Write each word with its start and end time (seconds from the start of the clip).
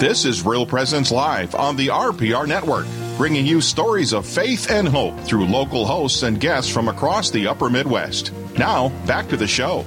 This 0.00 0.24
is 0.24 0.46
Real 0.46 0.64
Presence 0.64 1.12
Live 1.12 1.54
on 1.54 1.76
the 1.76 1.88
RPR 1.88 2.48
Network, 2.48 2.86
bringing 3.18 3.44
you 3.44 3.60
stories 3.60 4.14
of 4.14 4.24
faith 4.24 4.70
and 4.70 4.88
hope 4.88 5.20
through 5.20 5.44
local 5.44 5.84
hosts 5.84 6.22
and 6.22 6.40
guests 6.40 6.72
from 6.72 6.88
across 6.88 7.30
the 7.30 7.46
upper 7.46 7.68
Midwest. 7.68 8.32
Now, 8.56 8.88
back 9.04 9.28
to 9.28 9.36
the 9.36 9.46
show. 9.46 9.84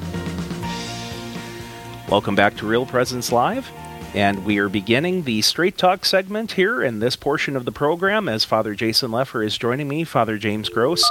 Welcome 2.12 2.36
back 2.36 2.56
to 2.58 2.68
Real 2.68 2.86
Presence 2.86 3.32
Live. 3.32 3.72
And 4.14 4.46
we 4.46 4.60
are 4.60 4.70
beginning 4.70 5.24
the 5.24 5.42
Straight 5.42 5.80
Talk 5.80 6.06
segment 6.06 6.52
here 6.52 6.84
in 6.84 7.00
this 7.00 7.16
portion 7.16 7.56
of 7.56 7.66
the 7.66 7.72
program 7.72 8.30
as 8.30 8.46
Father 8.46 8.76
Jason 8.76 9.10
Lefor 9.10 9.44
is 9.44 9.58
joining 9.58 9.88
me, 9.88 10.04
Father 10.04 10.38
James 10.38 10.70
Gross, 10.70 11.04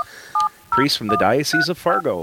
priest 0.71 0.97
from 0.97 1.09
the 1.09 1.17
Diocese 1.17 1.69
of 1.69 1.77
Fargo. 1.77 2.23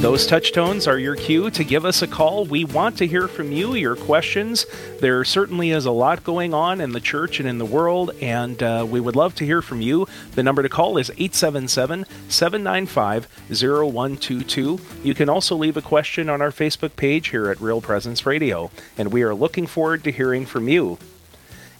Those 0.00 0.28
touch 0.28 0.52
tones 0.52 0.86
are 0.86 0.96
your 0.96 1.16
cue 1.16 1.50
to 1.50 1.64
give 1.64 1.84
us 1.84 2.02
a 2.02 2.06
call. 2.06 2.44
We 2.44 2.64
want 2.64 2.98
to 2.98 3.06
hear 3.06 3.26
from 3.26 3.50
you, 3.50 3.74
your 3.74 3.96
questions. 3.96 4.64
There 5.00 5.24
certainly 5.24 5.72
is 5.72 5.86
a 5.86 5.90
lot 5.90 6.22
going 6.22 6.54
on 6.54 6.80
in 6.80 6.92
the 6.92 7.00
church 7.00 7.40
and 7.40 7.48
in 7.48 7.58
the 7.58 7.66
world, 7.66 8.12
and 8.20 8.62
uh, 8.62 8.86
we 8.88 9.00
would 9.00 9.16
love 9.16 9.34
to 9.34 9.44
hear 9.44 9.60
from 9.60 9.80
you. 9.80 10.06
The 10.36 10.44
number 10.44 10.62
to 10.62 10.68
call 10.68 10.98
is 10.98 11.10
877 11.10 12.06
795 12.28 13.26
0122. 13.50 14.78
You 15.02 15.14
can 15.14 15.28
also 15.28 15.56
leave 15.56 15.76
a 15.76 15.82
question 15.82 16.28
on 16.28 16.40
our 16.40 16.52
Facebook 16.52 16.94
page 16.94 17.30
here 17.30 17.50
at 17.50 17.60
Real 17.60 17.80
Presence 17.80 18.24
Radio, 18.24 18.70
and 18.96 19.12
we 19.12 19.22
are 19.22 19.34
looking 19.34 19.66
forward 19.66 20.04
to 20.04 20.12
hearing 20.12 20.46
from 20.46 20.68
you. 20.68 20.96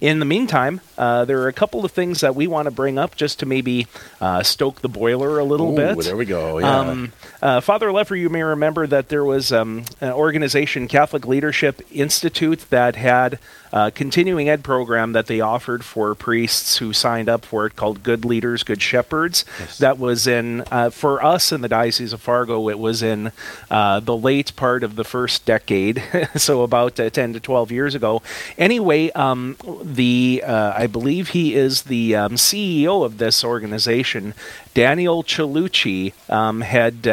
In 0.00 0.20
the 0.20 0.24
meantime, 0.24 0.80
uh, 0.96 1.24
there 1.24 1.40
are 1.42 1.48
a 1.48 1.52
couple 1.52 1.84
of 1.84 1.90
things 1.90 2.20
that 2.20 2.34
we 2.34 2.46
want 2.46 2.66
to 2.66 2.70
bring 2.70 2.98
up 2.98 3.16
just 3.16 3.40
to 3.40 3.46
maybe 3.46 3.86
uh, 4.20 4.42
stoke 4.42 4.80
the 4.80 4.88
boiler 4.88 5.38
a 5.38 5.44
little 5.44 5.72
Ooh, 5.72 5.76
bit. 5.76 6.04
There 6.04 6.16
we 6.16 6.24
go. 6.24 6.58
Yeah. 6.58 6.78
Um, 6.78 7.12
uh, 7.42 7.60
Father 7.60 7.88
Lefor, 7.88 8.18
you 8.18 8.28
may 8.28 8.42
remember 8.42 8.86
that 8.86 9.08
there 9.08 9.24
was 9.24 9.52
um, 9.52 9.84
an 10.00 10.12
organization, 10.12 10.88
Catholic 10.88 11.26
Leadership 11.26 11.80
Institute, 11.90 12.66
that 12.70 12.96
had 12.96 13.38
a 13.72 13.90
continuing 13.90 14.48
ed 14.48 14.64
program 14.64 15.12
that 15.12 15.26
they 15.26 15.40
offered 15.40 15.84
for 15.84 16.14
priests 16.14 16.78
who 16.78 16.92
signed 16.92 17.28
up 17.28 17.44
for 17.44 17.66
it 17.66 17.76
called 17.76 18.02
Good 18.02 18.24
Leaders, 18.24 18.62
Good 18.62 18.80
Shepherds. 18.80 19.44
Yes. 19.58 19.78
That 19.78 19.98
was 19.98 20.26
in, 20.26 20.62
uh, 20.70 20.90
for 20.90 21.22
us 21.22 21.52
in 21.52 21.60
the 21.60 21.68
Diocese 21.68 22.12
of 22.12 22.20
Fargo, 22.20 22.68
it 22.68 22.78
was 22.78 23.02
in 23.02 23.32
uh, 23.70 24.00
the 24.00 24.16
late 24.16 24.54
part 24.56 24.82
of 24.82 24.96
the 24.96 25.04
first 25.04 25.44
decade, 25.44 26.02
so 26.36 26.62
about 26.62 26.98
uh, 26.98 27.10
10 27.10 27.34
to 27.34 27.40
12 27.40 27.70
years 27.70 27.94
ago. 27.94 28.22
Anyway, 28.56 29.10
um, 29.12 29.56
the 29.94 30.42
uh, 30.46 30.72
I 30.76 30.86
believe 30.86 31.30
he 31.30 31.54
is 31.54 31.82
the 31.82 32.14
um, 32.14 32.34
CEO 32.34 33.04
of 33.04 33.18
this 33.18 33.44
organization, 33.44 34.34
Daniel 34.74 35.22
Cellucci, 35.22 36.12
um, 36.30 36.60
had. 36.60 37.06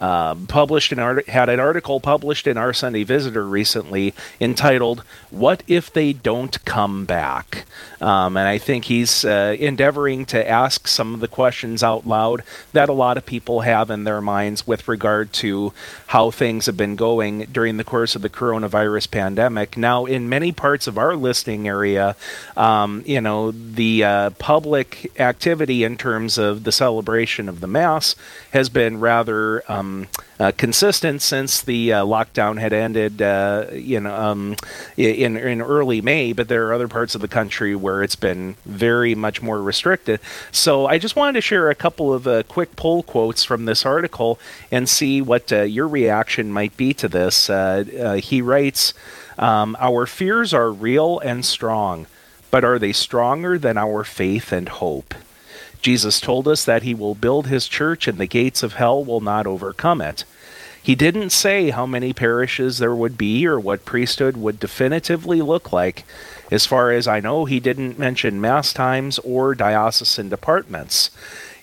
Uh, 0.00 0.34
published 0.48 0.92
an 0.92 0.98
art- 0.98 1.28
had 1.28 1.50
an 1.50 1.60
article 1.60 2.00
published 2.00 2.46
in 2.46 2.56
our 2.56 2.72
Sunday 2.72 3.04
Visitor 3.04 3.46
recently 3.46 4.14
entitled 4.40 5.02
"What 5.28 5.62
if 5.66 5.92
they 5.92 6.14
don't 6.14 6.64
come 6.64 7.04
back?" 7.04 7.66
Um, 8.00 8.38
and 8.38 8.48
I 8.48 8.56
think 8.56 8.86
he's 8.86 9.26
uh, 9.26 9.54
endeavoring 9.58 10.24
to 10.26 10.48
ask 10.48 10.88
some 10.88 11.12
of 11.12 11.20
the 11.20 11.28
questions 11.28 11.82
out 11.82 12.06
loud 12.06 12.42
that 12.72 12.88
a 12.88 12.94
lot 12.94 13.18
of 13.18 13.26
people 13.26 13.60
have 13.60 13.90
in 13.90 14.04
their 14.04 14.22
minds 14.22 14.66
with 14.66 14.88
regard 14.88 15.34
to 15.34 15.74
how 16.06 16.30
things 16.30 16.64
have 16.64 16.78
been 16.78 16.96
going 16.96 17.40
during 17.52 17.76
the 17.76 17.84
course 17.84 18.16
of 18.16 18.22
the 18.22 18.30
coronavirus 18.30 19.10
pandemic. 19.10 19.76
Now, 19.76 20.06
in 20.06 20.30
many 20.30 20.50
parts 20.50 20.86
of 20.86 20.96
our 20.96 21.14
listing 21.14 21.68
area, 21.68 22.16
um, 22.56 23.02
you 23.04 23.20
know, 23.20 23.50
the 23.50 24.04
uh, 24.04 24.30
public 24.38 25.12
activity 25.20 25.84
in 25.84 25.98
terms 25.98 26.38
of 26.38 26.64
the 26.64 26.72
celebration 26.72 27.50
of 27.50 27.60
the 27.60 27.66
Mass 27.66 28.16
has 28.52 28.70
been 28.70 28.98
rather 28.98 29.62
um, 29.70 29.89
uh, 30.38 30.52
consistent 30.56 31.20
since 31.22 31.60
the 31.60 31.92
uh, 31.92 32.04
lockdown 32.04 32.58
had 32.58 32.72
ended, 32.72 33.20
uh, 33.20 33.66
know, 34.00 34.14
um, 34.14 34.56
in 34.96 35.36
in 35.36 35.60
early 35.60 36.00
May. 36.00 36.32
But 36.32 36.48
there 36.48 36.66
are 36.66 36.72
other 36.72 36.88
parts 36.88 37.14
of 37.14 37.20
the 37.20 37.28
country 37.28 37.74
where 37.74 38.02
it's 38.02 38.16
been 38.16 38.56
very 38.64 39.14
much 39.14 39.42
more 39.42 39.62
restricted. 39.62 40.20
So 40.50 40.86
I 40.86 40.98
just 40.98 41.16
wanted 41.16 41.34
to 41.34 41.40
share 41.40 41.68
a 41.70 41.74
couple 41.74 42.12
of 42.12 42.26
uh, 42.26 42.42
quick 42.44 42.76
poll 42.76 43.02
quotes 43.02 43.44
from 43.44 43.66
this 43.66 43.84
article 43.84 44.38
and 44.70 44.88
see 44.88 45.20
what 45.20 45.52
uh, 45.52 45.62
your 45.62 45.88
reaction 45.88 46.52
might 46.52 46.76
be 46.76 46.94
to 46.94 47.08
this. 47.08 47.50
Uh, 47.50 48.20
he 48.22 48.40
writes, 48.40 48.94
um, 49.38 49.76
"Our 49.78 50.06
fears 50.06 50.54
are 50.54 50.72
real 50.72 51.18
and 51.20 51.44
strong, 51.44 52.06
but 52.50 52.64
are 52.64 52.78
they 52.78 52.92
stronger 52.92 53.58
than 53.58 53.76
our 53.76 54.04
faith 54.04 54.52
and 54.52 54.68
hope?" 54.68 55.14
Jesus 55.80 56.20
told 56.20 56.46
us 56.46 56.64
that 56.64 56.82
he 56.82 56.94
will 56.94 57.14
build 57.14 57.46
his 57.46 57.66
church 57.68 58.06
and 58.06 58.18
the 58.18 58.26
gates 58.26 58.62
of 58.62 58.74
hell 58.74 59.04
will 59.04 59.20
not 59.20 59.46
overcome 59.46 60.00
it. 60.00 60.24
He 60.82 60.94
didn't 60.94 61.30
say 61.30 61.70
how 61.70 61.84
many 61.84 62.12
parishes 62.12 62.78
there 62.78 62.94
would 62.94 63.18
be 63.18 63.46
or 63.46 63.60
what 63.60 63.84
priesthood 63.84 64.36
would 64.36 64.58
definitively 64.58 65.42
look 65.42 65.72
like. 65.72 66.04
As 66.50 66.66
far 66.66 66.90
as 66.90 67.06
I 67.06 67.20
know, 67.20 67.44
he 67.44 67.60
didn't 67.60 67.98
mention 67.98 68.40
mass 68.40 68.72
times 68.72 69.18
or 69.20 69.54
diocesan 69.54 70.30
departments. 70.30 71.10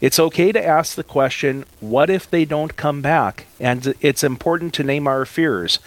It's 0.01 0.19
okay 0.19 0.51
to 0.51 0.65
ask 0.65 0.95
the 0.95 1.03
question, 1.03 1.65
what 1.79 2.09
if 2.09 2.29
they 2.29 2.45
don't 2.45 2.75
come 2.75 3.01
back? 3.01 3.47
And 3.59 3.95
it's 4.01 4.23
important 4.23 4.73
to 4.75 4.83
name 4.83 5.07
our 5.07 5.25
fears. 5.25 5.79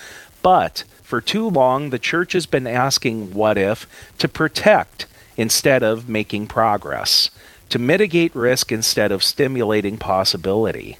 But 0.42 0.82
for 1.02 1.20
too 1.20 1.48
long, 1.48 1.90
the 1.90 1.98
church 1.98 2.32
has 2.32 2.46
been 2.46 2.66
asking 2.66 3.32
what 3.32 3.56
if 3.56 3.86
to 4.18 4.28
protect 4.28 5.06
instead 5.36 5.84
of 5.84 6.08
making 6.08 6.48
progress 6.48 7.30
to 7.70 7.78
mitigate 7.78 8.34
risk 8.34 8.70
instead 8.70 9.10
of 9.10 9.22
stimulating 9.22 9.96
possibility. 9.96 10.98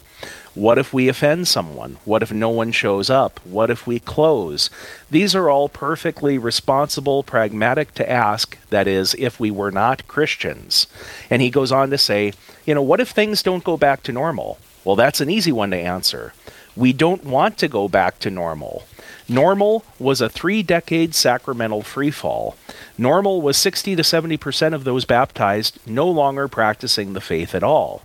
What 0.55 0.79
if 0.79 0.93
we 0.93 1.09
offend 1.09 1.47
someone? 1.47 1.99
What 2.05 2.25
if 2.25 2.33
no 2.33 2.49
one 2.49 2.73
shows 2.73 3.09
up? 3.09 3.39
What 3.45 3.71
if 3.71 3.87
we 3.87 4.01
close? 4.01 4.69
These 5.09 5.37
are 5.37 5.49
all 5.49 5.69
perfectly 5.69 6.39
responsible, 6.39 7.23
pragmatic 7.23 7.95
to 7.95 8.11
ask, 8.11 8.59
that 8.71 8.89
is, 8.89 9.15
if 9.19 9.39
we 9.39 9.53
were 9.53 9.71
not 9.71 10.09
Christians. 10.09 10.89
And 11.31 11.41
he 11.41 11.51
goes 11.51 11.71
on 11.71 11.91
to 11.91 11.99
say, 11.99 12.33
you 12.67 12.75
know, 12.75 12.83
what 12.83 13.01
if 13.01 13.11
things 13.11 13.45
don't 13.45 13.63
go 13.63 13.77
back 13.77 14.03
to 14.03 14.13
normal? 14.13 14.59
Well, 14.85 14.97
that's 14.97 15.21
an 15.21 15.31
easy 15.31 15.53
one 15.53 15.71
to 15.71 15.77
answer. 15.77 16.33
We 16.75 16.93
don't 16.93 17.25
want 17.25 17.57
to 17.59 17.69
go 17.69 17.89
back 17.89 18.19
to 18.21 18.31
normal. 18.31 18.85
Normal 19.31 19.85
was 20.01 20.21
a 20.21 20.29
three 20.29 20.61
decade 20.65 21.15
sacramental 21.15 21.83
freefall. 21.83 22.57
Normal 22.99 23.41
was 23.41 23.57
60 23.57 23.95
to 23.95 24.03
70% 24.03 24.75
of 24.75 24.83
those 24.83 25.05
baptized 25.05 25.79
no 25.87 26.09
longer 26.11 26.49
practicing 26.49 27.13
the 27.13 27.21
faith 27.21 27.55
at 27.55 27.63
all. 27.63 28.03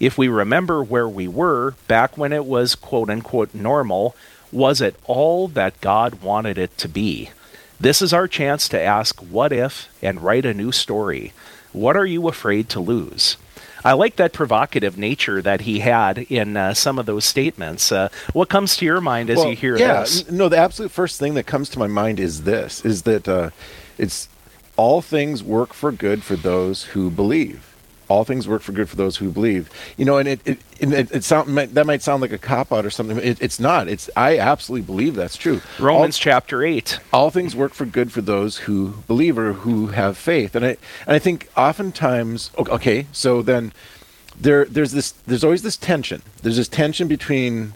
If 0.00 0.16
we 0.16 0.28
remember 0.28 0.82
where 0.82 1.06
we 1.06 1.28
were 1.28 1.74
back 1.88 2.16
when 2.16 2.32
it 2.32 2.46
was 2.46 2.74
quote 2.74 3.10
unquote 3.10 3.52
normal, 3.52 4.16
was 4.50 4.80
it 4.80 4.96
all 5.04 5.46
that 5.48 5.78
God 5.82 6.22
wanted 6.22 6.56
it 6.56 6.78
to 6.78 6.88
be? 6.88 7.28
This 7.78 8.00
is 8.00 8.14
our 8.14 8.26
chance 8.26 8.66
to 8.70 8.80
ask 8.80 9.20
what 9.20 9.52
if 9.52 9.90
and 10.02 10.22
write 10.22 10.46
a 10.46 10.54
new 10.54 10.72
story. 10.72 11.34
What 11.74 11.98
are 11.98 12.06
you 12.06 12.28
afraid 12.28 12.70
to 12.70 12.80
lose? 12.80 13.36
I 13.84 13.92
like 13.92 14.16
that 14.16 14.32
provocative 14.32 14.96
nature 14.96 15.42
that 15.42 15.62
he 15.62 15.80
had 15.80 16.18
in 16.18 16.56
uh, 16.56 16.74
some 16.74 16.98
of 16.98 17.06
those 17.06 17.24
statements. 17.24 17.90
Uh, 17.90 18.08
what 18.32 18.48
comes 18.48 18.76
to 18.76 18.84
your 18.84 19.00
mind 19.00 19.30
as 19.30 19.38
well, 19.38 19.48
you 19.48 19.56
hear 19.56 19.76
yeah, 19.76 20.00
this? 20.00 20.30
no, 20.30 20.48
the 20.48 20.58
absolute 20.58 20.90
first 20.90 21.18
thing 21.18 21.34
that 21.34 21.46
comes 21.46 21.68
to 21.70 21.78
my 21.78 21.86
mind 21.86 22.20
is 22.20 22.42
this: 22.42 22.84
is 22.84 23.02
that 23.02 23.28
uh, 23.28 23.50
it's 23.98 24.28
all 24.76 25.02
things 25.02 25.42
work 25.42 25.72
for 25.72 25.92
good 25.92 26.22
for 26.22 26.36
those 26.36 26.84
who 26.84 27.10
believe. 27.10 27.71
All 28.12 28.24
things 28.24 28.46
work 28.46 28.60
for 28.62 28.72
good 28.72 28.88
for 28.90 28.96
those 28.96 29.16
who 29.16 29.30
believe. 29.30 29.70
You 29.96 30.04
know, 30.04 30.18
and 30.18 30.28
it 30.28 30.40
it, 30.44 30.58
it, 30.80 31.10
it 31.16 31.24
sound 31.24 31.48
might- 31.48 31.72
that 31.74 31.86
might 31.86 32.02
sound 32.02 32.20
like 32.20 32.32
a 32.32 32.38
cop 32.38 32.70
out 32.72 32.84
or 32.84 32.90
something. 32.90 33.16
It, 33.18 33.40
it's 33.40 33.58
not. 33.58 33.88
It's 33.88 34.10
I 34.14 34.38
absolutely 34.38 34.84
believe 34.84 35.14
that's 35.14 35.36
true. 35.36 35.60
Romans 35.78 36.18
chapter 36.18 36.62
8. 36.62 36.98
all 37.12 37.30
things 37.30 37.56
work 37.56 37.72
for 37.72 37.86
good 37.86 38.12
for 38.12 38.20
those 38.20 38.58
who 38.58 38.76
believe 39.08 39.38
or 39.38 39.54
who 39.54 39.86
have 39.88 40.18
faith 40.18 40.54
and 40.54 40.64
i 40.64 40.76
and 41.06 41.14
i 41.16 41.18
think 41.18 41.48
oftentimes 41.56 42.50
okay 42.58 43.06
so 43.12 43.40
then 43.42 43.72
there 44.38 44.64
there's 44.66 44.92
this 44.92 45.12
there's 45.26 45.44
always 45.44 45.62
this 45.62 45.76
tension 45.76 46.20
there's 46.42 46.56
this 46.56 46.68
tension 46.68 47.08
between 47.08 47.72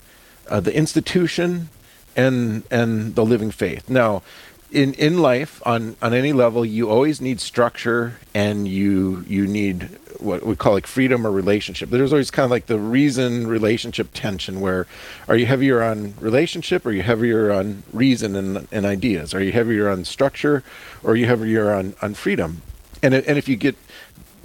uh, 0.50 0.60
the 0.60 0.74
institution 0.76 1.68
and 2.14 2.62
and 2.70 3.14
the 3.14 3.24
living 3.24 3.50
faith 3.50 3.88
now 3.88 4.22
in 4.70 4.94
in 4.94 5.18
life 5.18 5.62
on 5.64 5.96
on 6.02 6.12
any 6.12 6.32
level 6.32 6.64
you 6.64 6.90
always 6.90 7.20
need 7.20 7.40
structure 7.40 8.18
and 8.34 8.66
you 8.66 9.24
you 9.28 9.46
need 9.46 9.98
what 10.20 10.44
we 10.44 10.56
call 10.56 10.72
like 10.72 10.86
freedom 10.86 11.26
or 11.26 11.30
relationship. 11.30 11.90
There's 11.90 12.12
always 12.12 12.30
kind 12.30 12.44
of 12.44 12.50
like 12.50 12.66
the 12.66 12.78
reason 12.78 13.46
relationship 13.46 14.08
tension 14.14 14.60
where 14.60 14.86
are 15.28 15.36
you 15.36 15.46
heavier 15.46 15.82
on 15.82 16.14
relationship 16.20 16.86
or 16.86 16.90
are 16.90 16.92
you 16.92 17.02
heavier 17.02 17.52
on 17.52 17.82
reason 17.92 18.36
and, 18.36 18.66
and 18.72 18.86
ideas? 18.86 19.34
Are 19.34 19.42
you 19.42 19.52
heavier 19.52 19.88
on 19.88 20.04
structure 20.04 20.62
or 21.02 21.12
are 21.12 21.16
you 21.16 21.26
heavier 21.26 21.72
on 21.72 21.94
on 22.02 22.14
freedom? 22.14 22.62
And 23.02 23.14
and 23.14 23.38
if 23.38 23.48
you 23.48 23.56
get 23.56 23.76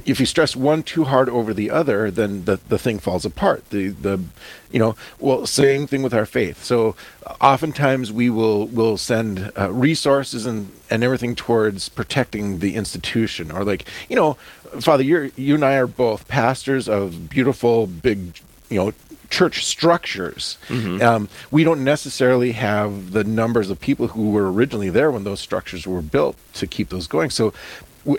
if 0.06 0.20
you 0.20 0.26
stress 0.26 0.56
one 0.56 0.84
too 0.84 1.06
hard 1.06 1.30
over 1.30 1.54
the 1.54 1.70
other, 1.70 2.12
then 2.12 2.46
the, 2.46 2.60
the 2.68 2.78
thing 2.78 3.00
falls 3.00 3.26
apart. 3.26 3.70
The 3.70 3.90
the 3.90 4.24
you 4.72 4.80
know 4.80 4.96
well 5.20 5.46
same 5.46 5.88
thing 5.88 6.04
with 6.04 6.14
our 6.14 6.26
faith. 6.26 6.64
So 6.64 6.96
uh, 7.26 7.36
oftentimes 7.42 8.12
we 8.12 8.30
will 8.30 8.68
will 8.68 8.98
send 8.98 9.52
uh, 9.58 9.72
resources 9.72 10.46
and 10.46 10.72
and 10.90 11.04
everything 11.04 11.36
towards 11.36 11.90
protecting 11.90 12.60
the 12.60 12.76
institution 12.76 13.52
or 13.52 13.64
like 13.64 13.86
you 14.10 14.16
know 14.16 14.38
Father, 14.80 15.04
you 15.04 15.32
you 15.36 15.56
and 15.56 15.66
I 15.66 15.76
are 15.76 15.88
both 15.88 16.28
pastors 16.28 16.88
of 16.88 17.30
beautiful 17.30 17.88
big 17.88 18.40
you 18.70 18.78
know 18.78 18.94
church 19.30 19.66
structures. 19.66 20.58
Um, 21.02 21.30
we 21.52 21.64
don't 21.64 21.84
necessarily 21.84 22.52
have 22.52 23.12
the 23.12 23.24
numbers 23.24 23.70
of 23.70 23.80
people 23.80 24.08
who 24.08 24.32
were 24.32 24.52
originally 24.52 24.90
there 24.90 25.10
when 25.10 25.24
those 25.24 25.40
structures 25.40 25.88
were 25.88 26.02
built 26.02 26.36
to 26.56 26.68
keep 26.68 26.90
those 26.90 27.08
going. 27.08 27.30
So, 27.30 27.54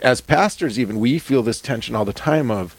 as 0.03 0.21
pastors, 0.21 0.79
even 0.79 1.01
we 1.01 1.19
feel 1.19 1.43
this 1.43 1.61
tension 1.61 1.95
all 1.95 2.05
the 2.05 2.13
time 2.13 2.51
of 2.51 2.75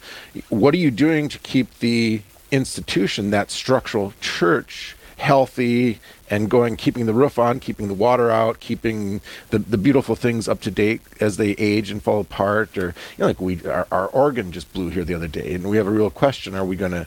what 0.48 0.74
are 0.74 0.78
you 0.78 0.90
doing 0.90 1.28
to 1.28 1.38
keep 1.40 1.78
the 1.78 2.22
institution, 2.50 3.30
that 3.30 3.50
structural 3.50 4.12
church, 4.20 4.96
healthy 5.16 6.00
and 6.30 6.50
going, 6.50 6.76
keeping 6.76 7.06
the 7.06 7.14
roof 7.14 7.38
on, 7.38 7.60
keeping 7.60 7.88
the 7.88 7.94
water 7.94 8.30
out, 8.30 8.60
keeping 8.60 9.20
the, 9.50 9.58
the 9.58 9.78
beautiful 9.78 10.14
things 10.14 10.48
up 10.48 10.60
to 10.60 10.70
date 10.70 11.02
as 11.20 11.36
they 11.36 11.50
age 11.52 11.90
and 11.90 12.02
fall 12.02 12.20
apart. 12.20 12.76
Or, 12.76 12.86
you 12.86 13.18
know, 13.18 13.26
like 13.26 13.40
we, 13.40 13.64
our, 13.66 13.86
our 13.92 14.06
organ 14.08 14.50
just 14.52 14.72
blew 14.72 14.88
here 14.88 15.04
the 15.04 15.14
other 15.14 15.28
day, 15.28 15.54
and 15.54 15.68
we 15.68 15.76
have 15.76 15.86
a 15.86 15.90
real 15.90 16.10
question: 16.10 16.54
Are 16.54 16.64
we 16.64 16.76
going 16.76 16.92
to 16.92 17.06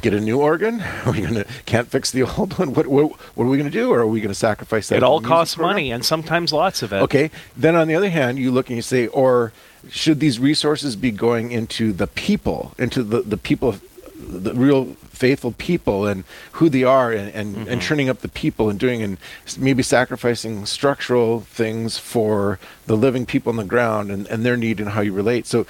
get 0.00 0.14
a 0.14 0.20
new 0.20 0.40
organ? 0.40 0.80
Are 1.04 1.12
we 1.12 1.20
going 1.20 1.34
to 1.34 1.44
can't 1.66 1.88
fix 1.88 2.10
the 2.10 2.22
old 2.22 2.58
one? 2.58 2.74
What, 2.74 2.86
what, 2.86 3.12
what 3.36 3.44
are 3.44 3.48
we 3.48 3.56
going 3.56 3.70
to 3.70 3.76
do? 3.76 3.92
Or 3.92 4.00
are 4.00 4.06
we 4.06 4.20
going 4.20 4.28
to 4.28 4.34
sacrifice 4.34 4.88
that? 4.88 4.96
It 4.96 5.02
all 5.02 5.20
costs 5.20 5.54
program? 5.54 5.74
money, 5.74 5.90
and 5.90 6.04
sometimes 6.04 6.52
lots 6.52 6.82
of 6.82 6.92
it. 6.92 7.02
Okay. 7.02 7.30
Then 7.56 7.76
on 7.76 7.88
the 7.88 7.94
other 7.94 8.10
hand, 8.10 8.38
you 8.38 8.50
look 8.50 8.68
and 8.68 8.76
you 8.76 8.82
say, 8.82 9.06
or 9.08 9.52
should 9.88 10.20
these 10.20 10.38
resources 10.38 10.96
be 10.96 11.10
going 11.10 11.50
into 11.50 11.92
the 11.92 12.06
people, 12.06 12.74
into 12.78 13.02
the, 13.02 13.22
the 13.22 13.36
people, 13.36 13.76
the 14.16 14.54
real 14.54 14.96
faithful 15.20 15.52
people 15.52 16.06
and 16.06 16.24
who 16.52 16.70
they 16.70 16.82
are 16.82 17.12
and, 17.12 17.28
and, 17.34 17.56
and 17.56 17.66
mm-hmm. 17.66 17.80
turning 17.80 18.08
up 18.08 18.20
the 18.20 18.28
people 18.28 18.70
and 18.70 18.80
doing 18.80 19.02
and 19.02 19.18
maybe 19.58 19.82
sacrificing 19.82 20.64
structural 20.64 21.40
things 21.40 21.98
for 21.98 22.58
the 22.86 22.96
living 22.96 23.26
people 23.26 23.50
on 23.50 23.56
the 23.56 23.64
ground 23.64 24.10
and, 24.10 24.26
and 24.28 24.46
their 24.46 24.56
need 24.56 24.80
and 24.80 24.90
how 24.90 25.02
you 25.02 25.12
relate. 25.12 25.46
So 25.46 25.66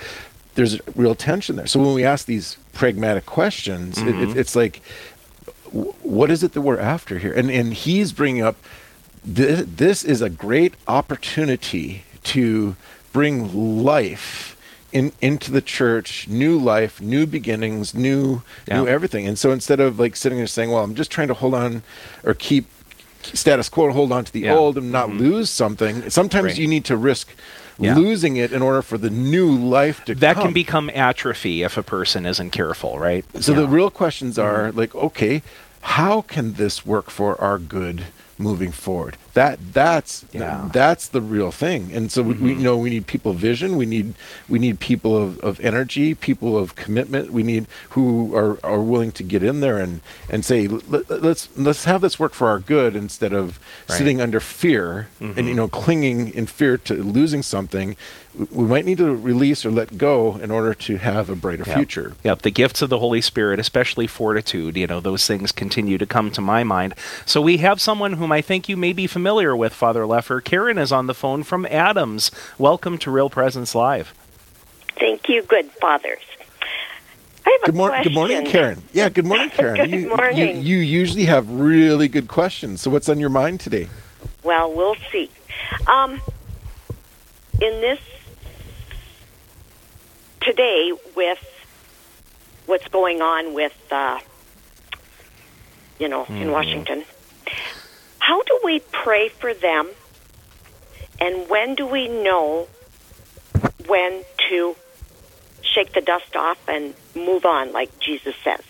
there's 0.61 0.79
real 0.95 1.15
tension 1.15 1.57
there. 1.57 1.67
So 1.67 1.81
when 1.81 1.95
we 1.95 2.05
ask 2.05 2.27
these 2.27 2.59
pragmatic 2.75 3.25
questions, 3.25 3.97
it, 3.97 4.09
it, 4.09 4.15
mm-hmm. 4.15 4.39
it's 4.39 4.55
like, 4.55 4.83
w- 5.73 5.95
what 6.03 6.31
is 6.31 6.43
it 6.43 6.53
that 6.53 6.61
we're 6.61 6.79
after 6.79 7.19
here? 7.19 7.33
And 7.33 7.51
and 7.51 7.73
he's 7.73 8.13
bringing 8.13 8.43
up 8.43 8.57
this, 9.25 9.65
this 9.67 10.05
is 10.05 10.21
a 10.21 10.29
great 10.29 10.75
opportunity 10.87 12.05
to 12.25 12.77
bring 13.11 13.83
life 13.83 14.59
in 14.93 15.13
into 15.23 15.51
the 15.51 15.63
church, 15.63 16.29
new 16.29 16.59
life, 16.59 17.01
new 17.01 17.25
beginnings, 17.25 17.95
new 17.95 18.43
new 18.71 18.87
everything. 18.87 19.27
And 19.27 19.39
so 19.39 19.53
instead 19.53 19.81
of 19.81 19.99
like 19.99 20.15
sitting 20.15 20.37
there 20.37 20.47
saying, 20.47 20.71
"Well, 20.71 20.85
I'm 20.85 20.95
just 20.95 21.11
trying 21.11 21.29
to 21.29 21.35
hold 21.35 21.55
on 21.55 21.83
or 22.23 22.35
keep 22.35 22.67
status 23.23 23.69
quo 23.69 23.91
hold 23.93 24.13
on 24.13 24.25
to 24.25 24.33
the 24.33 24.41
Yeah. 24.41 24.55
old 24.55 24.77
and 24.79 24.91
not 24.93 25.11
lose 25.11 25.51
something," 25.51 26.09
sometimes 26.11 26.45
Right. 26.53 26.59
you 26.59 26.67
need 26.67 26.85
to 26.87 26.97
risk 26.97 27.29
Yeah. 27.79 27.95
losing 27.97 28.37
it 28.37 28.53
in 28.53 28.61
order 28.63 28.83
for 28.83 28.99
the 28.99 29.09
new 29.11 29.51
life 29.51 30.05
to 30.05 30.15
That 30.15 30.35
come. 30.35 30.45
can 30.47 30.53
become 30.53 30.91
atrophy 30.95 31.63
if 31.63 31.77
a 31.79 31.83
person 31.83 32.27
isn't 32.27 32.51
careful, 32.51 32.99
right? 32.99 33.25
So 33.41 33.53
the 33.55 33.67
real 33.67 33.91
questions 33.91 34.37
Mm-hmm. 34.37 34.47
are 34.47 34.73
like, 34.73 34.95
okay, 34.95 35.43
how 35.81 36.21
can 36.23 36.55
this 36.55 36.85
work 36.85 37.09
for 37.11 37.41
our 37.41 37.59
good 37.59 38.05
moving 38.39 38.71
forward? 38.73 39.17
That 39.35 39.59
that's 39.73 40.25
Yeah. 40.33 40.41
Mm-hmm. 40.55 40.69
that's 40.73 41.09
the 41.09 41.21
real 41.21 41.51
thing. 41.53 41.91
And 41.93 42.11
so 42.11 42.23
we, 42.23 42.35
we 42.35 42.51
you 42.55 42.65
know 42.65 42.77
we 42.77 42.91
need 42.91 43.07
people 43.07 43.31
of 43.33 43.39
vision. 43.39 43.77
We 43.77 43.87
need 43.87 44.15
we 44.49 44.59
need 44.59 44.81
people 44.81 45.17
of, 45.17 45.39
of 45.41 45.61
energy, 45.61 46.15
people 46.15 46.59
of 46.59 46.75
commitment. 46.75 47.31
We 47.33 47.43
need 47.43 47.67
who 47.91 48.35
are, 48.35 48.59
are 48.65 48.81
willing 48.81 49.13
to 49.13 49.23
get 49.23 49.43
in 49.43 49.61
there 49.61 49.79
and 49.79 50.01
and 50.29 50.45
say 50.45 50.67
Let, 50.67 51.09
let's 51.23 51.49
let's 51.57 51.85
have 51.85 52.01
this 52.01 52.19
work 52.19 52.33
for 52.35 52.49
our 52.49 52.59
good 52.59 52.97
instead 52.97 53.33
of 53.33 53.41
Right. 53.41 53.51
Mm-hmm. 53.51 53.99
sitting 53.99 54.21
under 54.21 54.41
fear 54.41 55.09
and 55.21 55.47
you 55.47 55.55
know 55.55 55.69
clinging 55.69 56.35
in 56.35 56.47
fear 56.47 56.77
to 56.79 56.95
losing 56.95 57.43
something. 57.43 57.91
We- 57.91 58.47
We 58.61 58.65
might 58.65 58.85
need 58.85 58.99
to 58.99 59.13
release 59.15 59.67
or 59.67 59.73
let 59.73 59.99
go 59.99 60.37
in 60.41 60.51
order 60.53 60.73
to 60.87 60.99
have 60.99 61.29
a 61.31 61.35
brighter 61.35 61.65
Yep. 61.67 61.77
future. 61.77 62.13
Yep, 62.23 62.43
the 62.43 62.51
gifts 62.53 62.81
of 62.83 62.89
the 62.89 62.99
Holy 63.01 63.21
Spirit, 63.21 63.59
especially 63.59 64.07
fortitude, 64.07 64.77
you 64.77 64.87
know, 64.87 65.01
those 65.01 65.27
things 65.27 65.51
continue 65.53 65.99
to 65.99 66.07
come 66.07 66.31
to 66.31 66.41
my 66.41 66.63
mind. 66.63 66.95
So 67.27 67.41
we 67.41 67.57
have 67.59 67.81
someone 67.81 68.13
whom 68.15 68.31
I 68.31 68.41
think 68.41 68.69
you 68.69 68.77
may 68.77 68.93
be 68.93 69.07
familiar 69.09 69.20
with, 69.25 69.75
Father 69.75 70.03
Lefor. 70.05 70.43
Karen 70.43 70.79
is 70.79 70.91
on 70.93 71.07
the 71.07 71.15
phone 71.15 71.43
from 71.43 71.67
Adams. 71.67 72.31
Welcome 72.59 72.97
to 72.99 73.11
Real 73.11 73.29
Presence 73.29 73.75
Live. 73.75 74.15
Thank 74.99 75.29
you, 75.29 75.43
good 75.43 75.71
fathers. 75.73 76.19
I 77.47 77.51
have 77.51 77.63
a 77.63 77.67
Good 77.67 77.75
morning, 77.75 78.03
good 78.03 78.15
morning. 78.15 78.47
Karen. 78.47 78.83
Yeah, 78.93 79.09
good 79.11 79.27
morning, 79.27 79.51
Karen. 79.55 79.77
Good 79.77 79.91
you, 79.91 80.09
morning. 80.09 80.57
You, 80.63 80.77
you 80.77 80.77
usually 80.79 81.27
have 81.27 81.51
really 81.51 82.09
good 82.09 82.29
questions. 82.29 82.81
So, 82.81 82.91
what's 82.91 83.09
on 83.11 83.21
your 83.21 83.29
mind 83.31 83.61
today? 83.61 83.89
Well, 84.43 84.73
we'll 84.73 84.97
see. 85.13 85.31
Um, 85.87 86.21
in 87.61 87.81
this 87.83 88.01
today, 90.41 90.93
with 91.15 91.39
what's 92.67 92.89
going 92.89 93.21
on 93.21 93.53
with, 93.53 93.77
uh, 93.91 94.19
you 95.99 96.09
know, 96.09 96.23
Mm-hmm. 96.25 96.37
in 96.37 96.53
Washington, 96.53 97.05
how 98.31 98.41
do 98.43 98.61
we 98.63 98.79
pray 98.93 99.29
for 99.29 99.53
them, 99.53 99.89
and 101.21 101.49
when 101.49 101.75
do 101.75 101.85
we 101.85 102.07
know 102.07 102.69
when 103.89 104.23
to 104.49 104.77
shake 105.63 105.93
the 105.95 106.01
dust 106.01 106.37
off 106.37 106.57
and 106.69 106.95
move 107.17 107.45
on, 107.45 107.73
like 107.73 107.91
Jesus 107.99 108.37
says? 108.45 108.61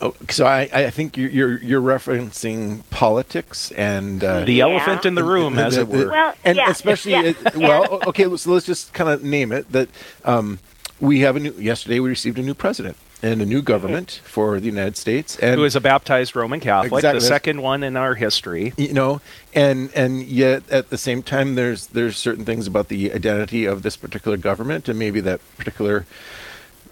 Oh, 0.00 0.14
so, 0.30 0.46
I, 0.46 0.70
I 0.72 0.88
think 0.88 1.18
you're, 1.18 1.28
you're 1.28 1.58
you're 1.60 1.82
referencing 1.82 2.82
politics 2.88 3.72
and 3.72 4.24
uh, 4.24 4.44
The 4.46 4.54
Yeah. 4.54 4.68
elephant 4.68 5.04
in 5.04 5.14
the 5.14 5.24
room, 5.24 5.58
as 5.58 5.74
the- 5.74 5.82
it 5.82 5.88
were. 5.88 6.08
Well, 6.08 6.32
and 6.44 6.56
yeah, 6.56 6.70
especially 6.70 7.12
yeah, 7.12 7.22
it- 7.34 7.56
well, 7.56 8.00
okay. 8.06 8.24
So 8.38 8.52
let's 8.52 8.64
just 8.64 8.94
kind 8.94 9.10
of 9.10 9.22
name 9.22 9.52
it 9.52 9.70
that 9.72 9.90
um, 10.24 10.60
we 10.98 11.20
have 11.20 11.36
a 11.36 11.40
new. 11.40 11.52
Yesterday, 11.58 12.00
we 12.00 12.08
received 12.08 12.38
a 12.38 12.42
new 12.42 12.54
president 12.54 12.96
and 13.22 13.42
a 13.42 13.46
new 13.46 13.62
government 13.62 14.20
for 14.24 14.60
the 14.60 14.66
United 14.66 14.96
States, 14.96 15.36
and 15.38 15.56
who 15.56 15.64
is 15.64 15.74
a 15.74 15.80
baptized 15.80 16.36
Roman 16.36 16.60
Catholic, 16.60 16.92
Exactly. 16.92 17.20
the 17.20 17.26
second 17.26 17.62
one 17.62 17.82
in 17.82 17.96
our 17.96 18.14
history. 18.14 18.72
you 18.76 18.92
know 18.92 19.20
and 19.54 19.90
and 19.94 20.22
yet 20.22 20.62
at 20.70 20.90
the 20.90 20.98
same 20.98 21.22
time 21.22 21.54
there's 21.54 21.88
there's 21.88 22.16
certain 22.16 22.44
things 22.44 22.66
about 22.66 22.88
the 22.88 23.12
identity 23.12 23.64
of 23.64 23.82
this 23.82 23.96
particular 23.96 24.36
government 24.36 24.88
and 24.88 24.98
maybe 24.98 25.20
that 25.20 25.40
particular 25.56 26.06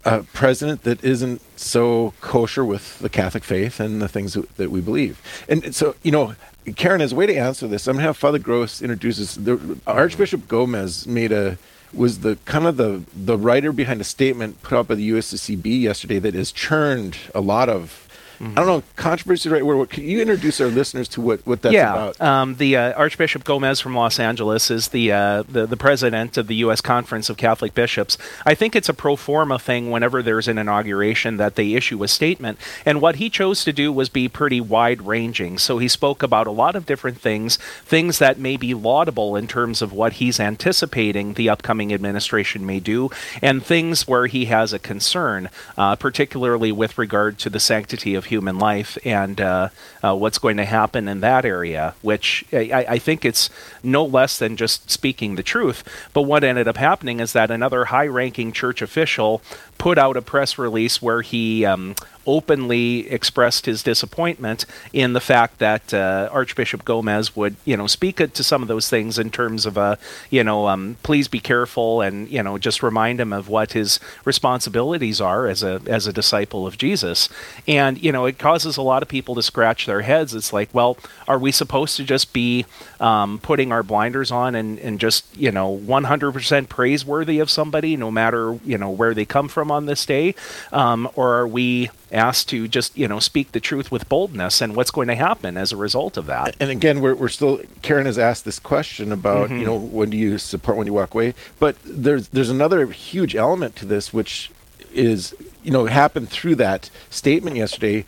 uh, 0.04 0.22
president 0.32 0.82
that 0.84 1.02
isn't 1.04 1.40
so 1.58 2.14
kosher 2.20 2.64
with 2.64 2.98
the 3.00 3.08
Catholic 3.08 3.42
faith 3.42 3.80
and 3.80 4.00
the 4.00 4.06
things 4.08 4.34
that, 4.34 4.56
that 4.56 4.70
we 4.70 4.80
believe. 4.80 5.20
And 5.48 5.74
so, 5.74 5.96
you 6.04 6.12
know, 6.12 6.36
Karen, 6.76 7.00
as 7.00 7.10
a 7.12 7.16
way 7.16 7.26
to 7.26 7.34
answer 7.34 7.66
this, 7.66 7.88
I'm 7.88 7.94
going 7.94 8.02
to 8.04 8.06
have 8.08 8.16
Father 8.16 8.38
Gross 8.38 8.80
introduce 8.80 9.20
us. 9.20 9.34
The, 9.34 9.78
Archbishop 9.84 10.46
Gomez 10.46 11.08
made 11.08 11.32
a 11.32 11.58
was 11.92 12.20
the 12.20 12.36
kind 12.44 12.66
of 12.66 12.76
the 12.76 13.02
the 13.14 13.36
writer 13.36 13.72
behind 13.72 14.00
a 14.00 14.04
statement 14.04 14.62
put 14.62 14.76
out 14.76 14.88
by 14.88 14.94
the 14.94 15.10
USCCB 15.10 15.80
yesterday 15.80 16.18
that 16.18 16.34
has 16.34 16.52
churned 16.52 17.18
a 17.34 17.40
lot 17.40 17.68
of. 17.68 18.05
I 18.40 18.54
don't 18.54 18.66
know, 18.66 18.82
controversy, 18.96 19.48
right? 19.48 19.64
Where, 19.64 19.86
can 19.86 20.04
you 20.04 20.20
introduce 20.20 20.60
our 20.60 20.68
listeners 20.68 21.08
to 21.08 21.20
what, 21.20 21.46
what 21.46 21.62
that's 21.62 21.72
yeah, 21.72 21.92
about? 21.92 22.20
um, 22.20 22.56
the 22.56 22.76
uh, 22.76 22.92
Archbishop 22.92 23.44
Gomez 23.44 23.80
from 23.80 23.94
Los 23.94 24.18
Angeles 24.18 24.70
is 24.70 24.88
the, 24.88 25.12
uh, 25.12 25.42
the 25.48 25.66
the 25.66 25.76
president 25.76 26.36
of 26.36 26.46
the 26.46 26.56
U.S. 26.56 26.80
Conference 26.80 27.30
of 27.30 27.36
Catholic 27.36 27.74
Bishops. 27.74 28.18
I 28.44 28.54
think 28.54 28.74
it's 28.76 28.88
a 28.88 28.94
pro 28.94 29.16
forma 29.16 29.58
thing 29.58 29.90
whenever 29.90 30.22
there's 30.22 30.48
an 30.48 30.58
inauguration 30.58 31.36
that 31.36 31.54
they 31.54 31.74
issue 31.74 32.02
a 32.02 32.08
statement, 32.08 32.58
and 32.84 33.00
what 33.00 33.16
he 33.16 33.30
chose 33.30 33.64
to 33.64 33.72
do 33.72 33.92
was 33.92 34.08
be 34.08 34.28
pretty 34.28 34.60
wide 34.60 35.02
ranging. 35.02 35.58
So 35.58 35.78
he 35.78 35.88
spoke 35.88 36.22
about 36.22 36.46
a 36.46 36.50
lot 36.50 36.76
of 36.76 36.86
different 36.86 37.20
things, 37.20 37.56
things 37.84 38.18
that 38.18 38.38
may 38.38 38.56
be 38.56 38.74
laudable 38.74 39.36
in 39.36 39.46
terms 39.46 39.82
of 39.82 39.92
what 39.92 40.14
he's 40.14 40.40
anticipating 40.40 41.34
the 41.34 41.48
upcoming 41.48 41.92
administration 41.92 42.66
may 42.66 42.80
do, 42.80 43.10
and 43.42 43.64
things 43.64 44.06
where 44.06 44.26
he 44.26 44.46
has 44.46 44.72
a 44.72 44.78
concern, 44.78 45.48
uh, 45.76 45.96
particularly 45.96 46.72
with 46.72 46.98
regard 46.98 47.38
to 47.38 47.50
the 47.50 47.60
sanctity 47.60 48.14
of 48.14 48.25
human 48.26 48.58
life 48.58 48.98
and 49.04 49.40
uh, 49.40 49.68
uh, 50.02 50.14
what's 50.14 50.38
going 50.38 50.56
to 50.58 50.64
happen 50.64 51.08
in 51.08 51.20
that 51.20 51.44
area, 51.44 51.94
which 52.02 52.44
I, 52.52 52.86
I 52.88 52.98
think 52.98 53.24
it's 53.24 53.50
no 53.82 54.04
less 54.04 54.38
than 54.38 54.56
just 54.56 54.90
speaking 54.90 55.36
the 55.36 55.42
truth. 55.42 55.82
But 56.12 56.22
what 56.22 56.44
ended 56.44 56.68
up 56.68 56.76
happening 56.76 57.20
is 57.20 57.32
that 57.32 57.50
another 57.50 57.86
high 57.86 58.06
ranking 58.06 58.52
church 58.52 58.82
official 58.82 59.42
put 59.78 59.98
out 59.98 60.16
a 60.16 60.22
press 60.22 60.58
release 60.58 61.00
where 61.00 61.22
he 61.22 61.64
um, 61.64 61.94
openly 62.26 63.08
expressed 63.10 63.66
his 63.66 63.82
disappointment 63.82 64.66
in 64.92 65.12
the 65.12 65.20
fact 65.20 65.58
that 65.58 65.94
uh, 65.94 66.28
Archbishop 66.32 66.84
Gomez 66.84 67.36
would, 67.36 67.56
you 67.64 67.76
know, 67.76 67.86
speak 67.86 68.16
to 68.16 68.42
some 68.42 68.62
of 68.62 68.68
those 68.68 68.88
things 68.88 69.18
in 69.18 69.30
terms 69.30 69.66
of, 69.66 69.78
uh, 69.78 69.96
you 70.30 70.42
know, 70.42 70.68
um, 70.68 70.96
please 71.02 71.28
be 71.28 71.40
careful 71.40 72.00
and 72.00 72.28
you 72.30 72.42
know 72.42 72.56
just 72.58 72.82
remind 72.82 73.20
him 73.20 73.32
of 73.32 73.48
what 73.48 73.72
his 73.72 74.00
responsibilities 74.24 75.20
are 75.20 75.46
as 75.46 75.62
a 75.62 75.80
as 75.86 76.06
a 76.06 76.12
disciple 76.12 76.66
of 76.66 76.78
Jesus. 76.78 77.28
And 77.68 78.02
you 78.02 78.10
know, 78.10 78.24
it 78.24 78.38
causes 78.38 78.76
a 78.76 78.82
lot 78.82 79.02
of 79.02 79.08
people 79.08 79.34
to 79.34 79.42
scratch 79.42 79.86
their 79.86 80.00
heads. 80.02 80.34
It's 80.34 80.52
like, 80.52 80.70
well, 80.72 80.96
are 81.28 81.38
we 81.38 81.52
supposed 81.52 81.96
to 81.98 82.04
just 82.04 82.32
be 82.32 82.64
um, 83.00 83.38
putting 83.38 83.70
our 83.70 83.82
blinders 83.82 84.30
on 84.30 84.54
and, 84.54 84.78
and 84.78 84.98
just 84.98 85.36
you 85.36 85.52
know 85.52 85.76
100% 85.76 86.68
praiseworthy 86.68 87.38
of 87.38 87.50
somebody, 87.50 87.96
no 87.96 88.10
matter 88.10 88.58
you 88.64 88.78
know 88.78 88.90
where 88.90 89.14
they 89.14 89.24
come 89.24 89.48
from 89.48 89.65
on 89.70 89.86
this 89.86 90.04
day, 90.06 90.34
um, 90.72 91.08
or 91.14 91.34
are 91.34 91.48
we 91.48 91.90
asked 92.12 92.48
to 92.50 92.68
just 92.68 92.96
you 92.96 93.08
know 93.08 93.18
speak 93.18 93.52
the 93.52 93.60
truth 93.60 93.90
with 93.90 94.08
boldness 94.08 94.60
and 94.60 94.76
what's 94.76 94.90
going 94.90 95.08
to 95.08 95.14
happen 95.14 95.56
as 95.56 95.72
a 95.72 95.76
result 95.76 96.16
of 96.16 96.26
that? 96.26 96.56
and 96.60 96.70
again, 96.70 97.00
we're, 97.00 97.14
we're 97.14 97.28
still. 97.28 97.60
Karen 97.82 98.06
has 98.06 98.18
asked 98.18 98.44
this 98.44 98.58
question 98.58 99.12
about 99.12 99.26
Mm-hmm. 99.46 99.58
you 99.58 99.66
know 99.66 99.76
when 99.76 100.10
do 100.10 100.16
you 100.16 100.38
support 100.38 100.76
when 100.78 100.86
you 100.86 100.92
walk 100.92 101.14
away, 101.14 101.34
but 101.58 101.76
there's 101.84 102.28
there's 102.28 102.50
another 102.50 102.86
huge 102.86 103.36
element 103.36 103.76
to 103.76 103.84
this 103.84 104.12
which 104.12 104.50
is 104.92 105.34
you 105.62 105.70
know 105.70 105.86
happened 105.86 106.28
through 106.28 106.54
that 106.56 106.90
statement 107.10 107.56
yesterday. 107.56 108.04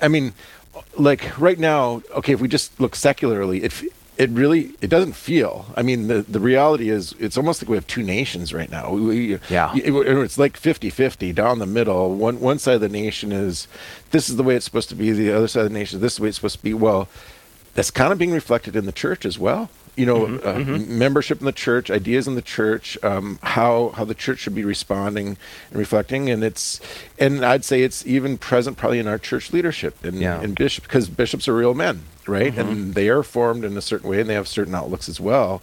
I 0.00 0.08
mean, 0.08 0.32
like 0.96 1.38
right 1.38 1.58
now, 1.58 2.02
okay, 2.14 2.32
if 2.34 2.40
we 2.40 2.48
just 2.48 2.78
look 2.80 2.94
secularly, 2.94 3.62
it 3.64 3.72
it 4.20 4.28
really 4.30 4.72
it 4.82 4.90
doesn't 4.90 5.14
feel. 5.14 5.64
I 5.76 5.82
mean, 5.82 6.08
the 6.08 6.20
the 6.22 6.40
reality 6.40 6.90
is 6.90 7.14
it's 7.18 7.38
almost 7.38 7.62
like 7.62 7.70
we 7.70 7.76
have 7.76 7.86
two 7.86 8.02
nations 8.02 8.52
right 8.52 8.70
now. 8.70 8.92
We, 8.92 9.38
yeah, 9.48 9.74
it, 9.74 9.90
it's 9.90 10.36
like 10.36 10.60
50-50 10.60 11.34
down 11.34 11.58
the 11.58 11.66
middle. 11.66 12.14
One 12.14 12.38
one 12.38 12.58
side 12.58 12.74
of 12.74 12.80
the 12.82 12.90
nation 12.90 13.32
is 13.32 13.66
this 14.10 14.28
is 14.28 14.36
the 14.36 14.42
way 14.42 14.56
it's 14.56 14.66
supposed 14.66 14.90
to 14.90 14.94
be. 14.94 15.10
The 15.12 15.32
other 15.32 15.48
side 15.48 15.64
of 15.64 15.72
the 15.72 15.78
nation, 15.78 16.00
this 16.00 16.12
is 16.12 16.16
the 16.18 16.24
way 16.24 16.28
it's 16.28 16.36
supposed 16.36 16.58
to 16.58 16.62
be. 16.62 16.74
Well, 16.74 17.08
that's 17.74 17.90
kind 17.90 18.12
of 18.12 18.18
being 18.18 18.32
reflected 18.32 18.76
in 18.76 18.84
the 18.84 18.92
church 18.92 19.24
as 19.24 19.38
well 19.38 19.70
you 19.96 20.06
know, 20.06 20.20
mm-hmm, 20.20 20.46
uh, 20.46 20.52
mm-hmm. 20.52 20.98
membership 20.98 21.40
in 21.40 21.46
the 21.46 21.52
church, 21.52 21.90
ideas 21.90 22.26
in 22.26 22.34
the 22.34 22.42
church, 22.42 22.96
um, 23.02 23.38
how 23.42 23.90
how 23.90 24.04
the 24.04 24.14
church 24.14 24.40
should 24.40 24.54
be 24.54 24.64
responding 24.64 25.36
and 25.70 25.78
reflecting, 25.78 26.30
and 26.30 26.42
it's 26.42 26.80
and 27.18 27.44
I'd 27.44 27.64
say 27.64 27.82
it's 27.82 28.06
even 28.06 28.38
present 28.38 28.76
probably 28.76 28.98
in 28.98 29.06
our 29.06 29.18
church 29.18 29.52
leadership 29.52 30.02
and, 30.04 30.18
yeah. 30.18 30.40
and 30.40 30.54
bishop 30.54 30.84
because 30.84 31.08
bishops 31.08 31.48
are 31.48 31.54
real 31.54 31.74
men, 31.74 32.04
right? 32.26 32.52
Mm-hmm. 32.52 32.60
And 32.60 32.94
they 32.94 33.08
are 33.08 33.22
formed 33.22 33.64
in 33.64 33.76
a 33.76 33.82
certain 33.82 34.08
way, 34.08 34.20
and 34.20 34.30
they 34.30 34.34
have 34.34 34.48
certain 34.48 34.74
outlooks 34.74 35.08
as 35.08 35.20
well 35.20 35.62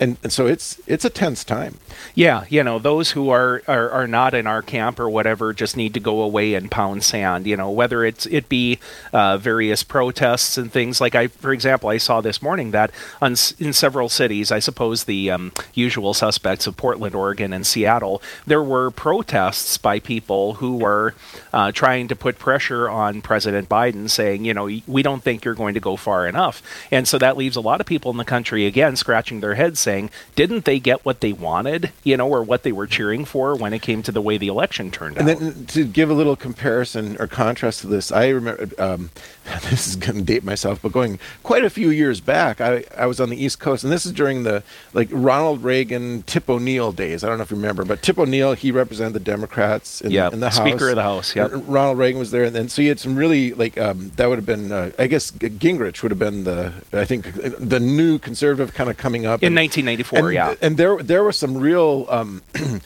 and, 0.00 0.16
and 0.22 0.32
so 0.32 0.46
it's 0.46 0.80
it's 0.86 1.04
a 1.04 1.10
tense 1.10 1.44
time. 1.44 1.76
Yeah, 2.14 2.44
you 2.48 2.64
know, 2.64 2.78
those 2.78 3.10
who 3.10 3.28
are, 3.28 3.62
are 3.68 3.90
are 3.90 4.06
not 4.06 4.32
in 4.32 4.46
our 4.46 4.62
camp 4.62 4.98
or 4.98 5.10
whatever 5.10 5.52
just 5.52 5.76
need 5.76 5.92
to 5.94 6.00
go 6.00 6.22
away 6.22 6.54
and 6.54 6.70
pound 6.70 7.04
sand. 7.04 7.46
You 7.46 7.58
know, 7.58 7.70
whether 7.70 8.02
it's 8.02 8.24
it 8.26 8.48
be 8.48 8.78
uh, 9.12 9.36
various 9.36 9.82
protests 9.82 10.56
and 10.56 10.72
things 10.72 11.02
like 11.02 11.14
I, 11.14 11.26
for 11.26 11.52
example, 11.52 11.90
I 11.90 11.98
saw 11.98 12.22
this 12.22 12.40
morning 12.40 12.70
that 12.70 12.90
on, 13.20 13.32
in 13.58 13.74
several 13.74 14.08
cities, 14.08 14.50
I 14.50 14.58
suppose 14.58 15.04
the 15.04 15.30
um, 15.30 15.52
usual 15.74 16.14
suspects 16.14 16.66
of 16.66 16.78
Portland, 16.78 17.14
Oregon, 17.14 17.52
and 17.52 17.66
Seattle, 17.66 18.22
there 18.46 18.62
were 18.62 18.90
protests 18.90 19.76
by 19.76 20.00
people 20.00 20.54
who 20.54 20.78
were 20.78 21.14
uh, 21.52 21.72
trying 21.72 22.08
to 22.08 22.16
put 22.16 22.38
pressure 22.38 22.88
on 22.88 23.20
President 23.20 23.68
Biden, 23.68 24.08
saying, 24.08 24.46
you 24.46 24.54
know, 24.54 24.64
we 24.86 25.02
don't 25.02 25.22
think 25.22 25.44
you're 25.44 25.54
going 25.54 25.74
to 25.74 25.80
go 25.80 25.96
far 25.96 26.26
enough, 26.26 26.62
and 26.90 27.06
so 27.06 27.18
that 27.18 27.36
leaves 27.36 27.56
a 27.56 27.60
lot 27.60 27.82
of 27.82 27.86
people 27.86 28.10
in 28.10 28.16
the 28.16 28.24
country 28.24 28.64
again 28.64 28.96
scratching 28.96 29.40
their 29.40 29.56
heads 29.56 29.89
saying, 29.90 30.10
didn't 30.36 30.64
they 30.64 30.78
get 30.78 31.04
what 31.04 31.20
they 31.20 31.32
wanted, 31.32 31.90
you 32.04 32.16
know, 32.16 32.28
or 32.28 32.42
what 32.44 32.62
they 32.62 32.70
were 32.70 32.86
cheering 32.86 33.24
for 33.24 33.56
when 33.56 33.72
it 33.72 33.82
came 33.82 34.02
to 34.04 34.12
the 34.12 34.22
way 34.22 34.38
the 34.38 34.46
election 34.46 34.90
turned 34.90 35.16
and 35.18 35.28
out? 35.28 35.40
And 35.40 35.52
then 35.52 35.66
to 35.66 35.84
give 35.84 36.10
a 36.10 36.14
little 36.14 36.36
comparison 36.36 37.16
or 37.18 37.26
contrast 37.26 37.80
to 37.80 37.88
this, 37.88 38.12
I 38.12 38.28
remember 38.28 38.68
um, 38.78 39.10
this 39.70 39.88
is 39.88 39.96
going 39.96 40.16
to 40.16 40.22
date 40.22 40.44
myself, 40.44 40.80
but 40.80 40.92
going 40.92 41.18
quite 41.42 41.64
a 41.64 41.70
few 41.70 41.90
years 41.90 42.20
back, 42.20 42.60
I, 42.60 42.84
I 42.96 43.06
was 43.06 43.20
on 43.20 43.30
the 43.30 43.42
East 43.44 43.58
Coast, 43.58 43.82
and 43.82 43.92
this 43.92 44.06
is 44.06 44.12
during 44.12 44.44
the 44.44 44.62
like 44.92 45.08
Ronald 45.10 45.64
Reagan, 45.64 46.22
Tip 46.22 46.48
O'Neill 46.48 46.92
days. 46.92 47.24
I 47.24 47.28
don't 47.28 47.38
know 47.38 47.42
if 47.42 47.50
you 47.50 47.56
remember, 47.56 47.84
but 47.84 48.02
Tip 48.02 48.18
O'Neill 48.18 48.54
he 48.54 48.70
represented 48.70 49.14
the 49.14 49.20
Democrats 49.20 50.00
in, 50.00 50.12
yep. 50.12 50.32
in 50.32 50.40
the 50.40 50.50
Speaker 50.50 50.68
House. 50.68 50.70
Speaker 50.70 50.88
of 50.90 50.96
the 50.96 51.02
House. 51.02 51.36
Yeah, 51.36 51.48
Ronald 51.50 51.98
Reagan 51.98 52.18
was 52.18 52.30
there, 52.30 52.44
and 52.44 52.54
then 52.54 52.68
so 52.68 52.80
you 52.80 52.88
had 52.88 53.00
some 53.00 53.16
really 53.16 53.54
like 53.54 53.76
um, 53.78 54.12
that 54.16 54.28
would 54.28 54.38
have 54.38 54.46
been 54.46 54.70
uh, 54.70 54.92
I 54.98 55.08
guess 55.08 55.32
Gingrich 55.32 56.02
would 56.02 56.12
have 56.12 56.18
been 56.18 56.44
the 56.44 56.72
I 56.92 57.04
think 57.04 57.32
the 57.32 57.80
new 57.80 58.18
conservative 58.18 58.72
kind 58.74 58.88
of 58.88 58.96
coming 58.96 59.26
up 59.26 59.42
in 59.42 59.48
and, 59.48 59.54
1994. 59.82 60.18
And, 60.18 60.32
yeah, 60.34 60.54
and 60.60 60.76
there 60.76 61.02
there 61.02 61.24
was 61.24 61.38
some 61.38 61.56
real. 61.56 62.06
Um, 62.08 62.42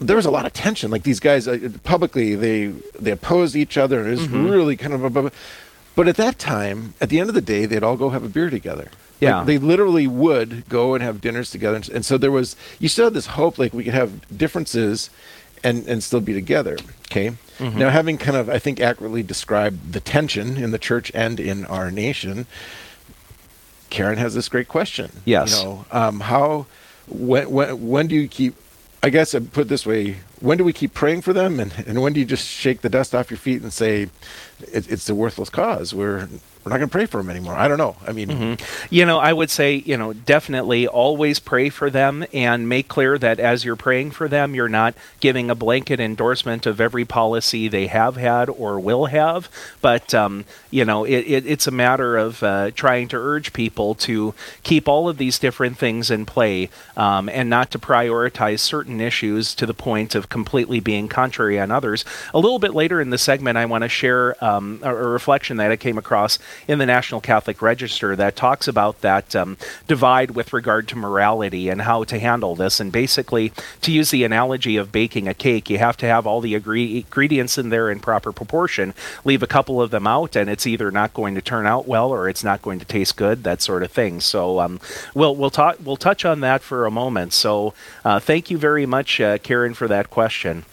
there 0.00 0.16
was 0.16 0.26
a 0.26 0.30
lot 0.30 0.46
of 0.46 0.52
tension. 0.52 0.90
Like 0.90 1.02
these 1.02 1.20
guys 1.20 1.48
uh, 1.48 1.70
publicly, 1.84 2.34
they 2.34 2.68
they 2.98 3.10
opposed 3.10 3.56
each 3.56 3.76
other, 3.76 4.06
it 4.06 4.10
was 4.10 4.20
mm-hmm. 4.20 4.48
really 4.48 4.76
kind 4.76 4.94
of. 4.94 5.16
A, 5.16 5.32
but 5.94 6.06
at 6.08 6.16
that 6.16 6.38
time, 6.38 6.94
at 7.00 7.08
the 7.08 7.18
end 7.18 7.28
of 7.28 7.34
the 7.34 7.40
day, 7.40 7.66
they'd 7.66 7.82
all 7.82 7.96
go 7.96 8.10
have 8.10 8.22
a 8.22 8.28
beer 8.28 8.50
together. 8.50 8.90
Yeah, 9.20 9.38
like 9.38 9.46
they 9.46 9.58
literally 9.58 10.06
would 10.06 10.68
go 10.68 10.94
and 10.94 11.02
have 11.02 11.20
dinners 11.20 11.50
together, 11.50 11.76
and, 11.76 11.88
and 11.88 12.04
so 12.04 12.18
there 12.18 12.30
was. 12.30 12.56
You 12.78 12.88
still 12.88 13.06
had 13.06 13.14
this 13.14 13.26
hope, 13.26 13.58
like 13.58 13.72
we 13.72 13.84
could 13.84 13.94
have 13.94 14.36
differences, 14.36 15.10
and 15.64 15.86
and 15.88 16.02
still 16.02 16.20
be 16.20 16.34
together. 16.34 16.76
Okay. 17.10 17.32
Mm-hmm. 17.58 17.78
Now, 17.78 17.90
having 17.90 18.18
kind 18.18 18.36
of, 18.36 18.48
I 18.48 18.60
think, 18.60 18.80
accurately 18.80 19.24
described 19.24 19.92
the 19.92 19.98
tension 19.98 20.56
in 20.56 20.70
the 20.70 20.78
church 20.78 21.10
and 21.12 21.40
in 21.40 21.64
our 21.66 21.90
nation, 21.90 22.46
Karen 23.90 24.18
has 24.18 24.34
this 24.34 24.48
great 24.48 24.68
question. 24.68 25.10
Yes. 25.24 25.58
You 25.58 25.64
know, 25.64 25.84
um, 25.90 26.20
how, 26.20 26.66
when, 27.08 27.50
when, 27.50 27.88
when 27.88 28.06
do 28.06 28.14
you 28.14 28.28
keep, 28.28 28.54
I 29.02 29.10
guess 29.10 29.34
I 29.34 29.40
put 29.40 29.68
this 29.68 29.86
way, 29.86 30.16
when 30.40 30.58
do 30.58 30.64
we 30.64 30.72
keep 30.72 30.92
praying 30.94 31.22
for 31.22 31.32
them? 31.32 31.60
And, 31.60 31.72
and 31.86 32.02
when 32.02 32.12
do 32.12 32.20
you 32.20 32.26
just 32.26 32.46
shake 32.46 32.80
the 32.80 32.88
dust 32.88 33.14
off 33.14 33.30
your 33.30 33.38
feet 33.38 33.62
and 33.62 33.72
say, 33.72 34.08
it, 34.60 34.90
it's 34.90 35.08
a 35.08 35.14
worthless 35.14 35.50
cause? 35.50 35.94
We're, 35.94 36.28
we're 36.68 36.74
not 36.74 36.80
going 36.80 36.90
to 36.90 36.92
pray 36.92 37.06
for 37.06 37.16
them 37.16 37.30
anymore. 37.30 37.54
I 37.54 37.66
don't 37.66 37.78
know. 37.78 37.96
I 38.06 38.12
mean, 38.12 38.28
mm-hmm. 38.28 38.94
you 38.94 39.06
know, 39.06 39.18
I 39.18 39.32
would 39.32 39.48
say, 39.48 39.76
you 39.76 39.96
know, 39.96 40.12
definitely 40.12 40.86
always 40.86 41.38
pray 41.38 41.70
for 41.70 41.88
them 41.88 42.26
and 42.34 42.68
make 42.68 42.88
clear 42.88 43.16
that 43.16 43.40
as 43.40 43.64
you're 43.64 43.74
praying 43.74 44.10
for 44.10 44.28
them, 44.28 44.54
you're 44.54 44.68
not 44.68 44.94
giving 45.20 45.48
a 45.48 45.54
blanket 45.54 45.98
endorsement 45.98 46.66
of 46.66 46.78
every 46.78 47.06
policy 47.06 47.68
they 47.68 47.86
have 47.86 48.16
had 48.16 48.50
or 48.50 48.78
will 48.78 49.06
have. 49.06 49.48
But, 49.80 50.12
um, 50.12 50.44
you 50.70 50.84
know, 50.84 51.04
it, 51.04 51.20
it, 51.26 51.46
it's 51.46 51.66
a 51.66 51.70
matter 51.70 52.18
of 52.18 52.42
uh, 52.42 52.70
trying 52.72 53.08
to 53.08 53.16
urge 53.16 53.54
people 53.54 53.94
to 53.94 54.34
keep 54.62 54.86
all 54.86 55.08
of 55.08 55.16
these 55.16 55.38
different 55.38 55.78
things 55.78 56.10
in 56.10 56.26
play 56.26 56.68
um, 56.98 57.30
and 57.30 57.48
not 57.48 57.70
to 57.70 57.78
prioritize 57.78 58.60
certain 58.60 59.00
issues 59.00 59.54
to 59.54 59.64
the 59.64 59.72
point 59.72 60.14
of 60.14 60.28
completely 60.28 60.80
being 60.80 61.08
contrary 61.08 61.58
on 61.58 61.70
others. 61.70 62.04
A 62.34 62.38
little 62.38 62.58
bit 62.58 62.74
later 62.74 63.00
in 63.00 63.08
the 63.08 63.16
segment, 63.16 63.56
I 63.56 63.64
want 63.64 63.84
to 63.84 63.88
share 63.88 64.36
um, 64.44 64.80
a, 64.82 64.94
a 64.94 65.08
reflection 65.08 65.56
that 65.56 65.70
I 65.70 65.76
came 65.76 65.96
across 65.96 66.38
in 66.66 66.78
the 66.78 66.86
National 66.86 67.20
Catholic 67.20 67.62
Register 67.62 68.16
that 68.16 68.36
talks 68.36 68.66
about 68.66 69.00
that 69.02 69.36
um, 69.36 69.56
divide 69.86 70.32
with 70.32 70.52
regard 70.52 70.88
to 70.88 70.96
morality 70.96 71.68
and 71.68 71.82
how 71.82 72.04
to 72.04 72.18
handle 72.18 72.54
this. 72.54 72.80
And 72.80 72.90
basically, 72.90 73.52
to 73.82 73.92
use 73.92 74.10
the 74.10 74.24
analogy 74.24 74.76
of 74.76 74.92
baking 74.92 75.28
a 75.28 75.34
cake, 75.34 75.70
you 75.70 75.78
have 75.78 75.96
to 75.98 76.06
have 76.06 76.26
all 76.26 76.40
the 76.40 76.54
ingredients 76.54 77.58
in 77.58 77.68
there 77.68 77.90
in 77.90 78.00
proper 78.00 78.32
proportion. 78.32 78.94
Leave 79.24 79.42
a 79.42 79.46
couple 79.46 79.80
of 79.80 79.90
them 79.90 80.06
out, 80.06 80.36
and 80.36 80.50
it's 80.50 80.66
either 80.66 80.90
not 80.90 81.14
going 81.14 81.34
to 81.34 81.42
turn 81.42 81.66
out 81.66 81.86
well 81.86 82.10
or 82.10 82.28
it's 82.28 82.44
not 82.44 82.62
going 82.62 82.78
to 82.78 82.84
taste 82.84 83.16
good. 83.16 83.44
That 83.44 83.62
sort 83.62 83.82
of 83.82 83.92
thing. 83.92 84.20
So 84.20 84.60
um, 84.60 84.80
we'll 85.14 85.36
we'll 85.36 85.50
talk 85.50 85.76
we'll 85.84 85.96
touch 85.96 86.24
on 86.24 86.40
that 86.40 86.62
for 86.62 86.86
a 86.86 86.90
moment. 86.90 87.32
So 87.32 87.74
uh, 88.04 88.20
thank 88.20 88.50
you 88.50 88.58
very 88.58 88.86
much, 88.86 89.20
uh, 89.20 89.38
Karen, 89.38 89.74
for 89.74 89.88
that 89.88 90.10
question. 90.10 90.64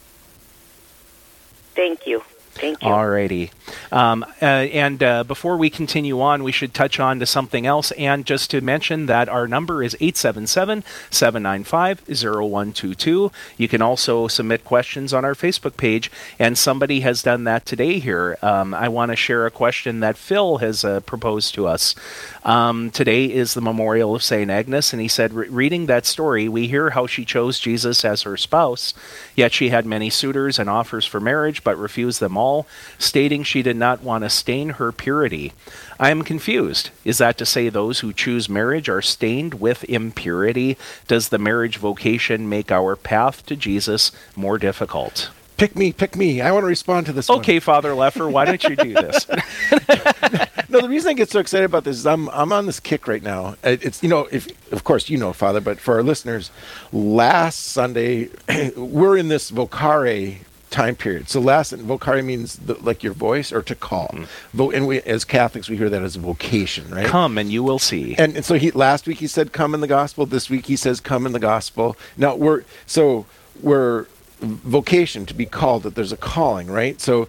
Thank 1.76 2.08
you. 2.08 2.24
Thank 2.54 2.82
you. 2.82 2.90
Alrighty. 2.90 3.52
Um, 3.92 4.24
uh, 4.42 4.46
and 4.46 5.02
uh, 5.02 5.24
before 5.24 5.58
we 5.58 5.70
continue 5.70 6.22
on, 6.22 6.44
we 6.44 6.52
should 6.52 6.74
touch 6.74 7.00
on 7.00 7.20
to 7.20 7.26
something 7.26 7.66
else. 7.66 7.92
And 7.92 8.26
just 8.26 8.50
to 8.52 8.62
mention 8.62 9.06
that 9.08 9.30
our 9.30 9.48
number 9.48 9.84
is 9.84 9.96
877 10.00 10.84
795 11.10 12.04
0122. 12.08 13.32
You 13.58 13.68
can 13.68 13.82
also 13.82 14.28
submit 14.28 14.64
questions 14.64 15.14
on 15.14 15.26
our 15.26 15.36
Facebook 15.36 15.78
page, 15.78 16.12
and 16.40 16.58
somebody 16.58 17.02
has 17.02 17.22
done 17.22 17.44
that 17.46 17.66
today 17.66 18.00
here. 18.00 18.38
Um, 18.42 18.74
I 18.74 18.90
want 18.90 19.12
to 19.12 19.16
share 19.16 19.46
a 19.46 19.52
question 19.52 20.00
that 20.02 20.18
Phil 20.18 20.58
has 20.58 20.84
uh, 20.84 21.00
proposed 21.02 21.54
to 21.56 21.68
us. 21.68 21.96
Um, 22.44 22.92
today 22.92 23.26
is 23.26 23.54
the 23.54 23.62
memorial 23.62 24.16
of 24.16 24.24
St. 24.24 24.50
Agnes, 24.50 24.94
and 24.94 25.02
he 25.02 25.08
said, 25.08 25.34
reading 25.34 25.88
that 25.88 26.06
story, 26.06 26.48
we 26.48 26.68
hear 26.68 26.92
how 26.92 27.08
she 27.08 27.26
chose 27.26 27.60
Jesus 27.60 28.06
as 28.06 28.22
her 28.24 28.38
spouse, 28.38 28.94
yet 29.36 29.54
she 29.54 29.70
had 29.70 29.86
many 29.86 30.10
suitors 30.10 30.60
and 30.60 30.70
offers 30.70 31.06
for 31.06 31.20
marriage, 31.20 31.64
but 31.64 31.78
refused 31.78 32.20
them 32.20 32.38
all 32.38 32.68
stating 32.98 33.44
she 33.56 33.64
did 33.64 33.78
not 33.78 34.04
want 34.04 34.22
to 34.22 34.30
stain 34.30 34.72
her 34.72 34.92
purity. 34.92 35.54
I 35.98 36.10
am 36.10 36.24
confused. 36.24 36.90
Is 37.06 37.20
that 37.20 37.38
to 37.38 37.46
say 37.46 37.70
those 37.70 38.02
who 38.02 38.12
choose 38.12 38.50
marriage 38.50 38.90
are 38.90 39.02
stained 39.02 39.62
with 39.62 39.86
impurity? 39.86 40.78
Does 41.08 41.30
the 41.30 41.38
marriage 41.38 41.78
vocation 41.78 42.50
make 42.50 42.70
our 42.70 42.98
path 42.98 43.46
to 43.46 43.56
Jesus 43.56 44.12
more 44.36 44.58
difficult? 44.58 45.30
pick 45.58 45.76
me, 45.76 45.94
pick 45.94 46.16
me. 46.16 46.42
I 46.42 46.52
want 46.52 46.64
to 46.64 46.68
respond 46.68 47.06
to 47.06 47.14
this. 47.14 47.30
Okay, 47.30 47.56
one. 47.56 47.62
Father 47.62 47.92
Lefor, 47.92 48.30
why 48.30 48.44
don't 48.46 48.62
you 48.64 48.76
do 48.76 48.94
this? 48.94 49.28
no, 50.70 50.82
the 50.82 50.90
reason 50.90 51.12
I 51.12 51.14
get 51.14 51.30
so 51.30 51.40
excited 51.40 51.66
about 51.66 51.86
this 51.86 51.98
is 51.98 52.06
I'm 52.06 52.30
I'm 52.30 52.52
on 52.52 52.66
this 52.66 52.80
kick 52.80 53.08
right 53.08 53.24
now. 53.24 53.56
Uh, 53.64 53.78
it's 53.82 54.04
you 54.04 54.10
know, 54.10 54.28
if 54.32 54.48
of 54.74 54.84
course 54.84 55.10
you 55.10 55.18
know, 55.18 55.34
Father, 55.34 55.62
but 55.62 55.80
for 55.80 55.96
our 55.96 56.04
listeners, 56.04 56.52
last 56.92 57.60
Sunday 57.60 58.30
we're 58.76 59.18
in 59.18 59.30
this 59.30 59.50
vocare 59.52 60.40
time 60.70 60.96
period. 60.96 61.30
So 61.30 61.40
last 61.40 61.74
vocare 61.74 62.24
means 62.24 62.58
the, 62.58 62.76
like 62.76 63.04
your 63.04 63.14
voice 63.14 63.52
or 63.52 63.62
to 63.64 63.76
call. 63.76 64.08
Mm. 64.54 64.74
and 64.74 64.88
we 64.88 65.02
as 65.02 65.24
Catholics 65.24 65.70
we 65.70 65.78
hear 65.78 65.90
that 65.90 66.02
as 66.02 66.16
a 66.16 66.20
vocation, 66.20 66.90
right? 66.90 67.06
Come 67.06 67.38
and 67.38 67.52
you 67.52 67.64
will 67.64 67.80
see. 67.80 68.16
And, 68.18 68.36
and 68.36 68.46
so 68.46 68.56
he 68.56 68.72
last 68.72 69.08
week 69.08 69.20
he 69.20 69.28
said 69.28 69.54
come 69.54 69.74
in 69.74 69.82
the 69.82 69.88
gospel. 69.88 70.26
This 70.26 70.50
week 70.50 70.66
he 70.66 70.76
says 70.76 71.00
come 71.00 71.26
in 71.26 71.32
the 71.32 71.40
gospel. 71.40 71.96
Now 72.18 72.36
we're 72.36 72.64
so 72.86 73.26
we're 73.62 74.08
vocation 74.40 75.26
to 75.26 75.34
be 75.34 75.46
called 75.46 75.84
that 75.84 75.96
there's 75.96 76.12
a 76.12 76.18
calling, 76.18 76.68
right? 76.68 77.00
So 77.00 77.28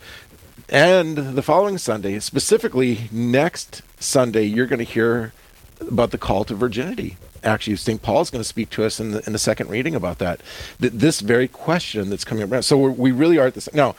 and 0.69 1.17
the 1.17 1.43
following 1.43 1.79
Sunday, 1.79 2.19
specifically 2.19 3.09
next 3.13 3.83
Sunday, 4.01 4.45
you're 4.45 4.67
going 4.67 4.81
to 4.81 4.85
hear 4.85 5.33
about 5.81 6.11
the 6.11 6.19
call 6.19 6.45
to 6.45 6.55
virginity 6.55 7.17
actually 7.45 7.77
St. 7.77 8.01
Paul 8.03 8.21
is 8.21 8.31
going 8.31 8.41
to 8.41 8.49
speak 8.49 8.71
to 8.71 8.85
us 8.85 9.01
in 9.01 9.13
the, 9.13 9.23
in 9.27 9.33
the 9.33 9.39
second 9.39 9.71
reading 9.71 9.95
about 9.95 10.19
that. 10.19 10.41
Th- 10.81 10.93
this 10.93 11.21
very 11.21 11.49
question 11.49 12.11
that's 12.11 12.25
coming 12.25 12.43
up 12.43 12.53
around. 12.53 12.63
So 12.63 12.77
we 12.77 13.13
really 13.13 13.39
are 13.39 13.47
at 13.47 13.55
this. 13.55 13.73
Now, 13.73 13.95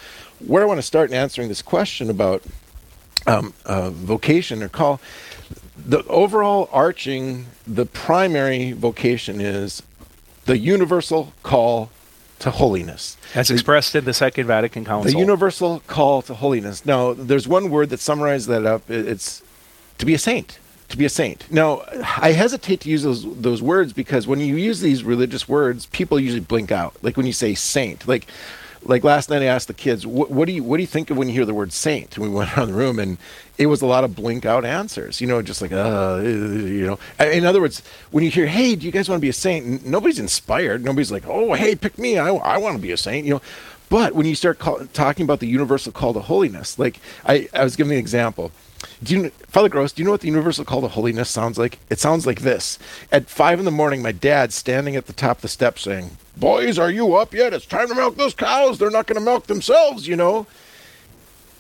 where 0.46 0.63
I 0.63 0.65
want 0.65 0.77
to 0.79 0.84
start 0.84 1.10
in 1.10 1.15
answering 1.15 1.50
this 1.50 1.62
question 1.62 2.10
about 2.10 2.44
um, 3.25 3.53
uh, 3.65 3.89
vocation 3.89 4.63
or 4.63 4.70
call, 4.70 5.00
the 5.77 6.03
overall 6.06 6.70
arching, 6.72 7.48
the 7.65 7.86
primary 7.86 8.72
vocation 8.72 9.39
is 9.39 9.84
the 10.46 10.58
universal 10.58 11.34
call 11.44 11.89
to 12.39 12.51
holiness. 12.51 13.17
As 13.34 13.50
expressed 13.50 13.96
in 13.96 14.06
the 14.06 14.13
Second 14.13 14.48
Vatican 14.48 14.86
Council. 14.86 15.12
The 15.12 15.17
universal 15.17 15.82
call 15.88 16.22
to 16.24 16.36
holiness. 16.36 16.86
Now, 16.86 17.13
there's 17.13 17.48
one 17.48 17.70
word 17.70 17.89
that 17.89 18.00
summarizes 18.00 18.48
that 18.48 18.65
up. 18.65 18.89
It's 18.89 19.41
to 19.98 20.06
be 20.06 20.13
a 20.13 20.20
saint. 20.20 20.60
To 20.89 20.98
be 20.98 21.03
a 21.03 21.10
saint. 21.10 21.51
Now, 21.51 21.84
I 22.17 22.32
hesitate 22.32 22.79
to 22.82 22.89
use 22.89 23.03
those 23.03 23.25
those 23.41 23.62
words 23.62 23.91
because 23.91 24.25
when 24.25 24.39
you 24.39 24.56
use 24.56 24.79
these 24.79 25.03
religious 25.03 25.48
words, 25.48 25.86
people 25.88 26.17
usually 26.17 26.39
blink 26.39 26.72
out. 26.72 26.96
Like 27.01 27.17
when 27.17 27.25
you 27.25 27.34
say 27.34 27.56
saint, 27.56 28.08
like 28.08 28.25
like 28.84 29.03
last 29.03 29.29
night 29.29 29.41
I 29.41 29.46
asked 29.46 29.67
the 29.67 29.74
kids, 29.74 30.08
what, 30.08 30.46
do 30.46 30.51
you 30.53 30.63
what 30.63 30.77
do 30.77 30.84
you 30.84 30.88
think 30.88 31.10
of 31.10 31.17
when 31.17 31.27
you 31.27 31.34
hear 31.34 31.46
the 31.46 31.53
word 31.53 31.74
saint? 31.74 32.15
And 32.15 32.24
we 32.24 32.29
went 32.34 32.56
around 32.58 32.70
the 32.70 32.74
room 32.74 33.00
and 33.00 33.17
it 33.58 33.65
was 33.67 33.82
a 33.82 33.86
lot 33.86 34.03
of 34.03 34.15
blink 34.15 34.46
out 34.46 34.63
answers, 34.63 35.20
you 35.20 35.27
know, 35.27 35.41
just 35.41 35.62
like 35.62 35.72
uh, 35.72 36.22
you 36.24 36.86
know. 36.86 37.00
In 37.20 37.46
other 37.46 37.60
words, 37.60 37.82
when 38.12 38.24
you 38.24 38.29
hear, 38.29 38.46
"Hey, 38.46 38.75
do 38.75 38.86
you 38.86 38.91
guys 38.91 39.10
want 39.10 39.20
to 39.20 39.22
be 39.22 39.29
a 39.29 39.34
saint?" 39.34 39.86
Nobody's 39.86 40.20
inspired. 40.20 40.84
Nobody's 40.84 41.12
like, 41.12 41.24
"Oh, 41.27 41.53
hey, 41.53 41.75
pick 41.75 41.98
me. 41.98 42.17
I, 42.17 42.29
I 42.29 42.58
want 42.58 42.75
to 42.75 42.82
be 42.82 42.91
a 42.91 42.98
saint." 42.98 43.25
You 43.25 43.36
know. 43.36 43.41
But 43.89 44.15
when 44.15 44.25
you 44.25 44.36
start 44.36 44.60
call, 44.60 44.86
talking 44.94 45.24
about 45.24 45.39
the 45.39 45.48
universal 45.48 45.91
call 45.91 46.13
to 46.13 46.20
holiness, 46.20 46.77
like 46.77 47.00
I, 47.25 47.48
I 47.53 47.63
was 47.63 47.75
giving 47.75 47.94
an 47.94 48.00
example. 48.00 48.51
Do 49.01 49.15
you, 49.15 49.29
Father 49.48 49.70
Gross, 49.70 49.91
do 49.91 50.01
you 50.01 50.06
know 50.06 50.12
what 50.12 50.22
the 50.22 50.27
universal 50.27 50.65
call 50.65 50.82
to 50.82 50.88
holiness 50.88 51.29
sounds 51.29 51.58
like? 51.58 51.79
It 51.89 52.00
sounds 52.00 52.27
like 52.27 52.41
this. 52.41 52.77
At 53.12 53.29
five 53.29 53.60
in 53.60 53.65
the 53.65 53.72
morning, 53.72 54.01
my 54.01 54.12
dad's 54.12 54.56
standing 54.56 54.96
at 54.96 55.08
the 55.08 55.13
top 55.13 55.38
of 55.38 55.41
the 55.41 55.48
steps 55.48 55.84
saying, 55.84 56.17
Boys, 56.36 56.77
are 56.77 56.91
you 56.91 57.15
up 57.15 57.34
yet? 57.34 57.53
It's 57.53 57.65
time 57.65 57.88
to 57.88 57.96
milk 57.96 58.17
those 58.17 58.36
cows. 58.36 58.77
They're 58.77 58.91
not 58.91 59.08
going 59.08 59.20
to 59.20 59.25
milk 59.25 59.48
themselves, 59.48 60.08
you 60.08 60.15
know. 60.15 60.46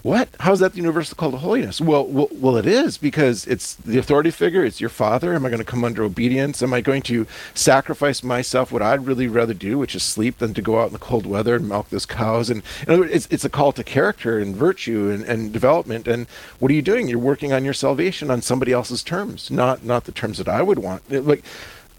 What? 0.03 0.29
How's 0.39 0.59
that 0.59 0.73
the 0.73 0.77
universal 0.77 1.15
call 1.15 1.31
to 1.31 1.37
holiness? 1.37 1.81
Well, 1.81 2.05
well, 2.05 2.27
well, 2.31 2.55
it 2.55 2.65
is 2.65 2.97
because 2.97 3.45
it's 3.47 3.73
the 3.75 3.97
authority 3.97 4.31
figure. 4.31 4.63
It's 4.63 4.79
your 4.79 4.89
father. 4.89 5.33
Am 5.33 5.45
I 5.45 5.49
going 5.49 5.59
to 5.59 5.65
come 5.65 5.83
under 5.83 6.03
obedience? 6.03 6.61
Am 6.61 6.73
I 6.73 6.81
going 6.81 7.01
to 7.03 7.25
sacrifice 7.53 8.23
myself? 8.23 8.71
What 8.71 8.81
I'd 8.81 9.05
really 9.05 9.27
rather 9.27 9.53
do, 9.53 9.77
which 9.77 9.95
is 9.95 10.03
sleep, 10.03 10.37
than 10.37 10.53
to 10.53 10.61
go 10.61 10.79
out 10.79 10.87
in 10.87 10.93
the 10.93 10.99
cold 10.99 11.25
weather 11.25 11.55
and 11.55 11.67
milk 11.67 11.89
those 11.89 12.05
cows. 12.05 12.49
And 12.49 12.61
words, 12.87 13.11
it's, 13.11 13.27
it's 13.31 13.45
a 13.45 13.49
call 13.49 13.71
to 13.73 13.83
character 13.83 14.39
and 14.39 14.55
virtue 14.55 15.09
and, 15.09 15.23
and 15.25 15.51
development. 15.51 16.07
And 16.07 16.27
what 16.59 16.71
are 16.71 16.75
you 16.75 16.81
doing? 16.83 17.07
You're 17.07 17.19
working 17.19 17.51
on 17.51 17.65
your 17.65 17.73
salvation 17.73 18.29
on 18.29 18.41
somebody 18.41 18.71
else's 18.71 19.03
terms, 19.03 19.49
not 19.49 19.83
not 19.83 20.05
the 20.05 20.11
terms 20.11 20.37
that 20.37 20.47
I 20.47 20.61
would 20.61 20.79
want. 20.79 21.09
Like 21.11 21.43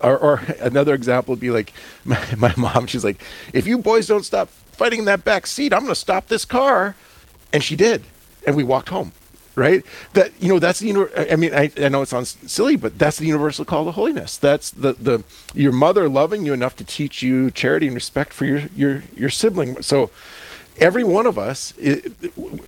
or, 0.01 0.17
or 0.17 0.37
another 0.61 0.95
example 0.95 1.33
would 1.33 1.41
be 1.41 1.51
like 1.51 1.73
my, 2.05 2.23
my 2.37 2.55
mom. 2.57 2.87
She's 2.87 3.05
like, 3.05 3.21
if 3.53 3.67
you 3.67 3.79
boys 3.79 4.07
don't 4.07 4.25
stop 4.25 4.49
fighting 4.49 5.01
in 5.01 5.05
that 5.07 5.25
back 5.25 5.47
seat, 5.47 5.73
I'm 5.73 5.81
going 5.81 5.91
to 5.91 5.97
stop 5.97 6.29
this 6.29 6.45
car. 6.45 6.95
And 7.53 7.63
she 7.63 7.77
did, 7.77 8.03
and 8.47 8.57
we 8.57 8.65
walked 8.65 8.89
home. 8.91 9.13
Right? 9.55 9.85
That 10.13 10.31
you 10.41 10.49
know, 10.49 10.61
that's 10.61 10.79
the. 10.79 11.11
I 11.33 11.35
mean, 11.35 11.53
I, 11.53 11.73
I 11.79 11.89
know 11.89 12.03
it 12.03 12.09
sounds 12.09 12.37
silly, 12.47 12.77
but 12.77 12.97
that's 12.97 13.17
the 13.17 13.27
universal 13.27 13.65
call 13.65 13.87
to 13.87 13.91
holiness. 13.91 14.37
That's 14.37 14.71
the 14.71 14.93
the 14.93 15.25
your 15.53 15.73
mother 15.73 16.09
loving 16.09 16.47
you 16.47 16.53
enough 16.53 16.77
to 16.77 16.85
teach 16.85 17.23
you 17.23 17.51
charity 17.51 17.89
and 17.89 17.95
respect 17.97 18.33
for 18.33 18.45
your 18.45 18.63
your 18.77 19.03
your 19.17 19.31
sibling. 19.31 19.83
So 19.83 20.11
every 20.79 21.03
one 21.03 21.27
of 21.27 21.37
us, 21.39 21.75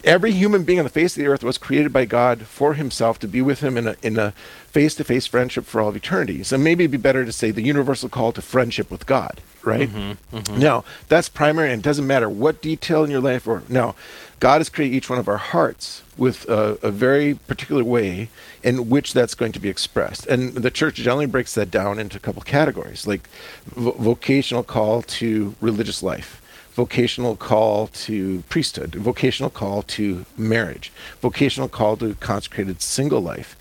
every 0.03 0.33
human 0.33 0.65
being 0.65 0.81
on 0.81 0.85
the 0.85 0.91
face 0.91 1.17
of 1.17 1.23
the 1.23 1.29
earth 1.29 1.45
was 1.45 1.59
created 1.59 1.93
by 1.93 2.07
God 2.07 2.43
for 2.43 2.75
himself 2.75 3.21
to 3.21 3.29
be 3.29 3.41
with 3.41 3.61
him 3.61 3.77
in 3.77 3.87
a, 3.87 3.97
in 4.03 4.19
a 4.19 4.33
face-to-face 4.73 5.29
friendship 5.29 5.67
for 5.67 5.81
all 5.81 5.91
of 5.91 5.97
eternity. 5.97 6.43
So 6.43 6.59
maybe 6.59 6.83
it'd 6.83 6.91
be 6.91 6.99
better 6.99 7.25
to 7.25 7.31
say 7.31 7.53
the 7.53 7.63
universal 7.63 8.09
call 8.09 8.33
to 8.33 8.43
friendship 8.43 8.91
with 8.91 9.07
God, 9.07 9.41
right? 9.65 9.89
Mm-hmm, 9.89 10.37
mm-hmm. 10.37 10.59
Now, 10.59 10.85
that's 11.09 11.29
primary 11.29 11.73
and 11.73 11.81
it 11.81 11.85
doesn't 11.85 12.07
matter 12.07 12.29
what 12.29 12.63
detail 12.63 13.05
in 13.05 13.11
your 13.11 13.21
life 13.21 13.47
or 13.47 13.63
now, 13.69 13.95
God 14.41 14.59
has 14.59 14.71
created 14.71 14.97
each 14.97 15.11
one 15.11 15.19
of 15.19 15.29
our 15.29 15.37
hearts 15.37 16.03
with 16.17 16.49
a, 16.49 16.79
a 16.83 16.91
very 16.91 17.35
particular 17.35 17.85
way 17.85 18.31
in 18.63 18.89
which 18.89 19.13
that's 19.13 19.35
going 19.35 19.53
to 19.53 19.61
be 19.61 19.69
expressed. 19.69 20.27
And 20.27 20.55
the 20.55 20.71
church 20.71 20.97
generally 20.97 21.27
breaks 21.27 21.55
that 21.55 21.71
down 21.71 21.99
into 21.99 22.17
a 22.17 22.21
couple 22.21 22.41
categories, 22.43 23.07
like 23.07 23.29
vo- 23.67 23.93
vocational 23.93 24.63
call 24.63 25.03
to 25.03 25.55
religious 25.61 26.03
life 26.03 26.41
vocational 26.73 27.37
call 27.37 27.89
to 27.89 28.43
priesthood, 28.49 28.95
vocational 28.95 29.51
call 29.51 29.83
to 29.83 30.25
marriage, 30.39 30.93
vocational 31.21 31.69
call 31.69 31.97
to 31.97 32.15
consecrated 32.15 32.81
single 32.81 33.21
life. 33.21 33.57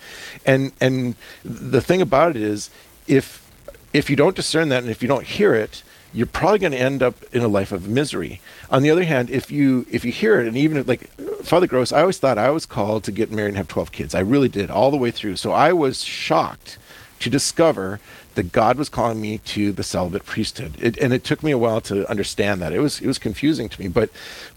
And 0.46 0.72
and 0.80 1.16
the 1.44 1.82
thing 1.82 2.02
about 2.02 2.36
it 2.36 2.42
is 2.42 2.70
if 3.08 3.46
if 3.92 4.10
you 4.10 4.16
don't 4.16 4.36
discern 4.36 4.70
that 4.70 4.84
and 4.84 4.92
if 4.92 5.02
you 5.02 5.08
don't 5.08 5.26
hear 5.26 5.54
it, 5.54 5.84
you're 6.14 6.28
probably 6.28 6.60
going 6.60 6.72
to 6.72 6.78
end 6.78 7.04
up 7.04 7.16
in 7.32 7.42
a 7.42 7.48
life 7.48 7.72
of 7.72 7.88
misery. 7.88 8.42
On 8.70 8.82
the 8.82 8.90
other 8.90 9.04
hand, 9.04 9.30
if 9.30 9.52
you 9.52 9.86
if 9.92 10.04
you 10.04 10.12
hear 10.12 10.40
it, 10.40 10.48
and 10.48 10.58
even 10.58 10.78
if, 10.78 10.88
like 10.88 11.10
Father 11.44 11.68
Gross, 11.68 11.92
I 11.92 12.02
always 12.02 12.18
thought 12.18 12.38
I 12.38 12.50
was 12.50 12.66
called 12.66 13.04
to 13.06 13.12
get 13.12 13.32
married 13.32 13.50
and 13.50 13.58
have 13.58 13.68
12 13.68 13.92
kids. 13.92 14.16
I 14.16 14.20
really 14.20 14.50
did 14.50 14.70
all 14.72 14.92
the 14.92 14.98
way 14.98 15.12
through. 15.12 15.36
So 15.36 15.52
I 15.52 15.74
was 15.74 16.04
shocked 16.04 16.78
to 17.20 17.30
discover 17.30 18.00
that 18.36 18.52
God 18.52 18.78
was 18.78 18.90
calling 18.90 19.20
me 19.20 19.40
to 19.40 19.72
the 19.72 19.84
celibate 19.84 20.26
priesthood. 20.26 20.76
It, 20.80 20.98
and 20.98 21.12
it 21.14 21.24
took 21.24 21.44
me 21.44 21.52
a 21.52 21.58
while 21.58 21.82
to 21.82 22.10
understand 22.10 22.62
that. 22.62 22.74
It 22.74 22.80
was 22.80 23.02
it 23.02 23.08
was 23.08 23.20
confusing 23.20 23.70
to 23.70 23.82
me. 23.82 23.88
But 23.88 24.10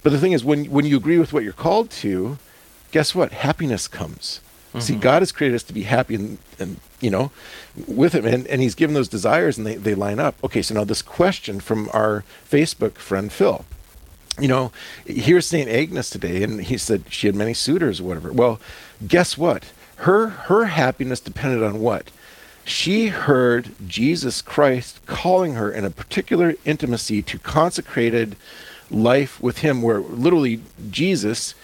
but 0.03 0.13
the 0.13 0.19
thing 0.19 0.33
is, 0.33 0.45
when 0.45 0.67
when 0.67 0.87
you 0.87 0.97
agree 0.97 1.19
with 1.19 1.33
what 1.33 1.45
you're 1.45 1.53
called 1.53 1.91
to, 1.91 2.39
guess 2.93 3.15
what? 3.15 3.33
Happiness 3.33 3.89
comes. 3.89 4.41
Mm-hmm. 4.73 4.81
See, 4.81 4.95
God 4.95 5.23
has 5.23 5.33
created 5.33 5.57
us 5.57 5.63
to 5.65 5.73
be 5.73 5.83
happy 5.83 6.15
and, 6.15 6.39
and 6.59 6.79
you 7.01 7.11
know, 7.11 7.31
with 7.87 8.15
Him, 8.15 8.27
and, 8.27 8.47
and 8.47 8.61
He's 8.61 8.75
given 8.75 8.95
those 8.95 9.09
desires, 9.09 9.59
and 9.59 9.67
they, 9.67 9.77
they 9.77 9.95
line 9.95 10.19
up. 10.19 10.35
Okay, 10.43 10.63
so 10.63 10.75
now 10.75 10.85
this 10.85 11.03
question 11.03 11.61
from 11.61 11.91
our 11.93 12.25
Facebook 12.49 12.95
friend 12.95 13.33
Phil. 13.33 13.65
You 14.41 14.49
know, 14.49 14.73
here's 15.05 15.47
St. 15.47 15.69
Agnes 15.69 16.09
today, 16.09 16.43
and 16.43 16.63
he 16.63 16.79
said 16.79 17.05
she 17.11 17.27
had 17.27 17.37
many 17.37 17.53
suitors 17.53 18.01
or 18.01 18.05
whatever. 18.05 18.33
Well, 18.33 18.61
guess 19.07 19.37
what? 19.37 19.73
Her 19.97 20.29
her 20.29 20.65
happiness 20.65 21.21
depended 21.21 21.63
on 21.63 21.81
what? 21.81 22.11
she 22.65 23.09
heard 23.09 23.71
Jesus 23.87 24.43
Christ 24.43 25.05
calling 25.07 25.55
her 25.55 25.71
in 25.71 25.85
a 25.85 25.91
particular 25.91 26.55
intimacy 26.65 27.23
to 27.23 27.39
consecrated 27.39 28.37
life 28.91 29.41
with 29.41 29.59
him 29.59 29.83
where 29.83 30.01
literally 30.01 30.61
Jesus 30.91 31.55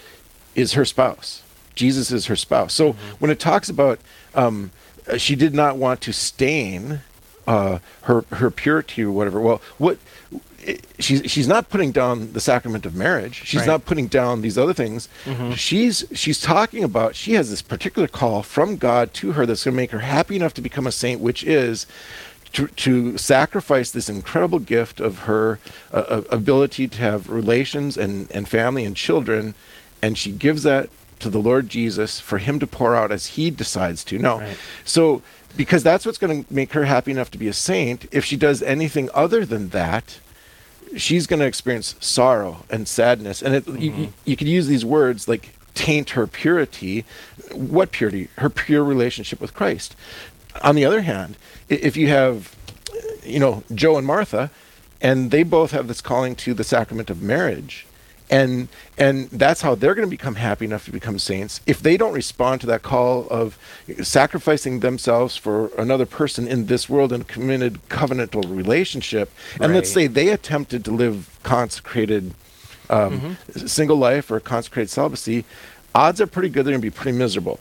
is 0.55 0.73
her 0.73 0.85
spouse. 0.85 1.43
Jesus 1.79 2.11
is 2.11 2.27
her 2.27 2.35
spouse. 2.35 2.73
So 2.73 2.93
mm-hmm. 2.93 3.09
when 3.19 3.31
it 3.31 3.39
talks 3.39 3.69
about 3.69 3.99
um, 4.35 4.71
she 5.17 5.35
did 5.35 5.53
not 5.53 5.77
want 5.77 6.01
to 6.01 6.13
stain 6.13 7.01
uh, 7.47 7.79
her 8.03 8.25
her 8.31 8.51
purity 8.51 9.03
or 9.03 9.11
whatever. 9.11 9.39
Well, 9.41 9.61
what 9.77 9.97
she's 10.99 11.21
she's 11.31 11.47
not 11.47 11.69
putting 11.69 11.91
down 11.91 12.33
the 12.33 12.39
sacrament 12.39 12.85
of 12.85 12.93
marriage. 12.95 13.41
She's 13.45 13.61
right. 13.61 13.67
not 13.67 13.85
putting 13.85 14.07
down 14.07 14.41
these 14.41 14.57
other 14.57 14.73
things. 14.73 15.09
Mm-hmm. 15.25 15.53
She's 15.53 16.05
she's 16.13 16.39
talking 16.39 16.83
about 16.83 17.15
she 17.15 17.33
has 17.33 17.49
this 17.49 17.61
particular 17.61 18.07
call 18.07 18.43
from 18.43 18.77
God 18.77 19.13
to 19.15 19.31
her 19.31 19.45
that's 19.45 19.63
going 19.63 19.73
to 19.73 19.81
make 19.81 19.91
her 19.91 19.99
happy 19.99 20.35
enough 20.35 20.53
to 20.55 20.61
become 20.61 20.85
a 20.85 20.91
saint, 20.91 21.21
which 21.21 21.43
is 21.43 21.87
to, 22.53 22.67
to 22.67 23.17
sacrifice 23.17 23.91
this 23.91 24.09
incredible 24.09 24.59
gift 24.59 24.99
of 24.99 25.19
her 25.19 25.59
uh, 25.93 26.21
ability 26.29 26.87
to 26.87 26.97
have 26.97 27.29
relations 27.29 27.97
and, 27.97 28.29
and 28.31 28.49
family 28.49 28.85
and 28.85 28.95
children, 28.95 29.53
and 30.01 30.17
she 30.17 30.31
gives 30.31 30.63
that 30.63 30.89
to 31.19 31.29
the 31.29 31.39
Lord 31.39 31.69
Jesus 31.69 32.19
for 32.19 32.37
Him 32.37 32.59
to 32.59 32.67
pour 32.67 32.95
out 32.95 33.11
as 33.11 33.27
He 33.27 33.49
decides 33.49 34.03
to. 34.05 34.17
No, 34.17 34.39
right. 34.39 34.57
so 34.83 35.21
because 35.57 35.83
that's 35.83 36.05
what's 36.05 36.17
going 36.17 36.43
to 36.43 36.53
make 36.53 36.73
her 36.73 36.85
happy 36.85 37.11
enough 37.11 37.31
to 37.31 37.37
be 37.37 37.47
a 37.47 37.53
saint. 37.53 38.05
If 38.11 38.23
she 38.25 38.37
does 38.37 38.61
anything 38.61 39.09
other 39.13 39.45
than 39.45 39.69
that, 39.69 40.19
she's 40.95 41.27
going 41.27 41.39
to 41.39 41.45
experience 41.45 41.95
sorrow 41.99 42.65
and 42.69 42.87
sadness. 42.87 43.41
And 43.41 43.55
it, 43.55 43.65
mm-hmm. 43.65 43.81
you, 43.81 44.13
you 44.25 44.37
could 44.37 44.47
use 44.47 44.67
these 44.67 44.85
words 44.85 45.27
like 45.27 45.55
taint 45.73 46.11
her 46.11 46.27
purity. 46.27 47.05
What 47.51 47.91
purity? 47.91 48.29
Her 48.37 48.49
pure 48.49 48.83
relationship 48.83 49.41
with 49.41 49.53
Christ. 49.53 49.95
On 50.61 50.75
the 50.75 50.85
other 50.85 51.01
hand, 51.01 51.37
if 51.67 51.95
you 51.95 52.07
have, 52.07 52.55
you 53.23 53.39
know, 53.39 53.63
Joe 53.73 53.97
and 53.97 54.05
Martha, 54.05 54.51
and 55.01 55.31
they 55.31 55.43
both 55.43 55.71
have 55.71 55.87
this 55.87 56.01
calling 56.01 56.35
to 56.37 56.53
the 56.53 56.63
sacrament 56.63 57.09
of 57.09 57.21
marriage, 57.21 57.85
and 58.29 58.67
and 58.97 59.29
that's 59.31 59.61
how 59.61 59.75
they're 59.75 59.95
going 59.95 60.07
to 60.07 60.09
become 60.09 60.35
happy 60.35 60.65
enough 60.65 60.85
to 60.85 60.91
become 60.91 61.17
saints 61.17 61.61
if 61.65 61.81
they 61.81 61.97
don't 61.97 62.13
respond 62.13 62.61
to 62.61 62.67
that 62.67 62.81
call 62.81 63.27
of 63.29 63.57
sacrificing 64.01 64.81
themselves 64.81 65.35
for 65.35 65.67
another 65.77 66.05
person 66.05 66.47
in 66.47 66.67
this 66.67 66.87
world 66.87 67.11
in 67.11 67.21
a 67.21 67.25
committed 67.25 67.79
covenantal 67.89 68.43
relationship 68.55 69.31
and 69.53 69.61
right. 69.61 69.75
let's 69.75 69.91
say 69.91 70.07
they 70.07 70.29
attempted 70.29 70.85
to 70.85 70.91
live 70.91 71.39
consecrated 71.43 72.33
um, 72.89 73.19
mm-hmm. 73.19 73.67
single 73.67 73.97
life 73.97 74.31
or 74.31 74.39
consecrated 74.39 74.89
celibacy 74.89 75.43
odds 75.95 76.21
are 76.21 76.27
pretty 76.27 76.49
good 76.49 76.65
they're 76.65 76.71
going 76.71 76.81
to 76.81 76.85
be 76.85 76.91
pretty 76.91 77.17
miserable 77.17 77.59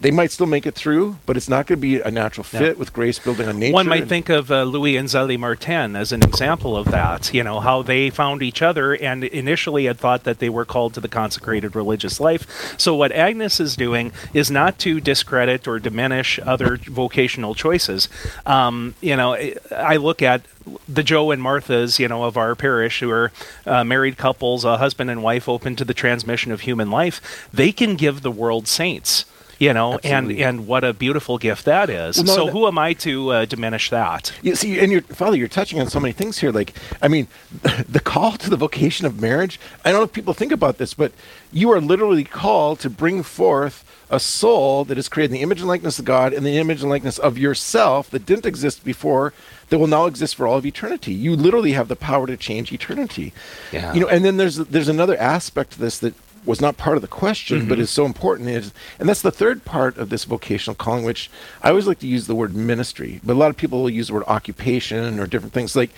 they 0.00 0.10
might 0.10 0.30
still 0.30 0.46
make 0.46 0.66
it 0.66 0.74
through, 0.74 1.16
but 1.24 1.36
it's 1.36 1.48
not 1.48 1.66
going 1.66 1.78
to 1.78 1.80
be 1.80 2.00
a 2.00 2.10
natural 2.10 2.44
fit 2.44 2.78
with 2.78 2.92
grace 2.92 3.18
building 3.18 3.48
on 3.48 3.58
nature. 3.58 3.72
One 3.72 3.88
might 3.88 4.06
think 4.06 4.28
of 4.28 4.50
uh, 4.50 4.64
Louis 4.64 4.96
and 4.96 5.08
Zélie 5.08 5.38
Martin 5.38 5.96
as 5.96 6.12
an 6.12 6.22
example 6.22 6.76
of 6.76 6.90
that. 6.90 7.32
You 7.32 7.42
know 7.42 7.60
how 7.60 7.82
they 7.82 8.10
found 8.10 8.42
each 8.42 8.60
other 8.60 8.94
and 8.94 9.24
initially 9.24 9.86
had 9.86 9.98
thought 9.98 10.24
that 10.24 10.40
they 10.40 10.50
were 10.50 10.64
called 10.64 10.94
to 10.94 11.00
the 11.00 11.08
consecrated 11.08 11.74
religious 11.74 12.20
life. 12.20 12.76
So 12.78 12.94
what 12.94 13.12
Agnes 13.12 13.60
is 13.60 13.76
doing 13.76 14.12
is 14.34 14.50
not 14.50 14.78
to 14.80 15.00
discredit 15.00 15.66
or 15.66 15.78
diminish 15.78 16.38
other 16.40 16.76
vocational 16.76 17.54
choices. 17.54 18.08
Um, 18.44 18.94
you 19.00 19.16
know, 19.16 19.36
I 19.74 19.96
look 19.96 20.20
at 20.20 20.42
the 20.86 21.02
Joe 21.02 21.30
and 21.30 21.42
Marthas, 21.42 21.98
you 21.98 22.08
know, 22.08 22.24
of 22.24 22.36
our 22.36 22.54
parish, 22.54 23.00
who 23.00 23.10
are 23.10 23.32
uh, 23.64 23.84
married 23.84 24.18
couples, 24.18 24.64
a 24.64 24.76
husband 24.76 25.10
and 25.10 25.22
wife, 25.22 25.48
open 25.48 25.76
to 25.76 25.84
the 25.84 25.94
transmission 25.94 26.52
of 26.52 26.62
human 26.62 26.90
life. 26.90 27.48
They 27.52 27.72
can 27.72 27.96
give 27.96 28.20
the 28.20 28.30
world 28.30 28.68
saints 28.68 29.24
You 29.58 29.72
know, 29.72 29.94
Absolutely. 29.94 30.42
and 30.42 30.58
and 30.60 30.66
what 30.68 30.84
a 30.84 30.92
beautiful 30.92 31.36
gift 31.36 31.64
that 31.64 31.90
is. 31.90 32.16
Well, 32.16 32.26
no, 32.26 32.34
so 32.34 32.44
that- 32.46 32.52
who 32.52 32.66
am 32.68 32.78
I 32.78 32.92
to 32.94 33.30
uh, 33.32 33.44
diminish 33.44 33.90
that? 33.90 34.32
You 34.42 34.54
see, 34.54 34.78
and 34.78 34.92
your 34.92 35.02
father, 35.02 35.36
you're 35.36 35.48
touching 35.48 35.80
on 35.80 35.88
so 35.88 35.98
many 35.98 36.12
things 36.12 36.38
here. 36.38 36.52
Like, 36.52 36.74
I 37.02 37.08
mean, 37.08 37.26
the 37.88 38.00
call 38.00 38.32
to 38.38 38.48
the 38.50 38.56
vocation 38.56 39.04
of 39.06 39.20
marriage. 39.20 39.58
I 39.84 39.90
don't 39.90 40.00
know 40.00 40.04
if 40.04 40.12
people 40.12 40.32
think 40.34 40.52
about 40.52 40.78
this, 40.78 40.94
but 40.94 41.12
you 41.52 41.70
are 41.72 41.80
literally 41.80 42.24
called 42.24 42.78
to 42.80 42.90
bring 42.90 43.22
forth 43.24 43.84
a 44.10 44.20
soul 44.20 44.84
that 44.86 44.96
is 44.96 45.08
created 45.08 45.32
in 45.32 45.34
the 45.38 45.42
image 45.42 45.58
and 45.58 45.68
likeness 45.68 45.98
of 45.98 46.04
God 46.04 46.32
and 46.32 46.46
the 46.46 46.56
image 46.56 46.80
and 46.80 46.88
likeness 46.88 47.18
of 47.18 47.36
yourself 47.36 48.08
that 48.10 48.24
didn't 48.24 48.46
exist 48.46 48.82
before, 48.84 49.34
that 49.68 49.78
will 49.78 49.86
now 49.86 50.06
exist 50.06 50.34
for 50.36 50.46
all 50.46 50.56
of 50.56 50.64
eternity. 50.64 51.12
You 51.12 51.36
literally 51.36 51.72
have 51.72 51.88
the 51.88 51.96
power 51.96 52.26
to 52.26 52.36
change 52.36 52.72
eternity. 52.72 53.34
Yeah. 53.70 53.92
You 53.92 54.00
know, 54.00 54.08
and 54.08 54.24
then 54.24 54.36
there's 54.38 54.56
there's 54.56 54.88
another 54.88 55.16
aspect 55.18 55.72
to 55.72 55.78
this 55.80 55.98
that 55.98 56.14
was 56.48 56.60
not 56.60 56.76
part 56.78 56.96
of 56.96 57.02
the 57.02 57.08
question, 57.08 57.58
Mm-hmm. 57.60 57.68
but 57.68 57.78
is 57.78 57.90
so 57.90 58.04
important 58.06 58.48
is, 58.48 58.72
and 58.98 59.08
that's 59.08 59.22
the 59.22 59.30
third 59.30 59.64
part 59.64 59.98
of 59.98 60.08
this 60.08 60.24
vocational 60.24 60.74
calling, 60.74 61.04
which 61.04 61.30
I 61.62 61.68
always 61.68 61.86
like 61.86 61.98
to 62.00 62.06
use 62.06 62.26
the 62.26 62.34
word 62.34 62.56
ministry, 62.56 63.20
but 63.22 63.34
a 63.34 63.38
lot 63.42 63.50
of 63.50 63.56
people 63.56 63.82
will 63.82 63.90
use 63.90 64.08
the 64.08 64.14
word 64.14 64.24
occupation 64.26 65.20
or 65.20 65.26
different 65.26 65.52
things 65.52 65.76
like, 65.76 65.90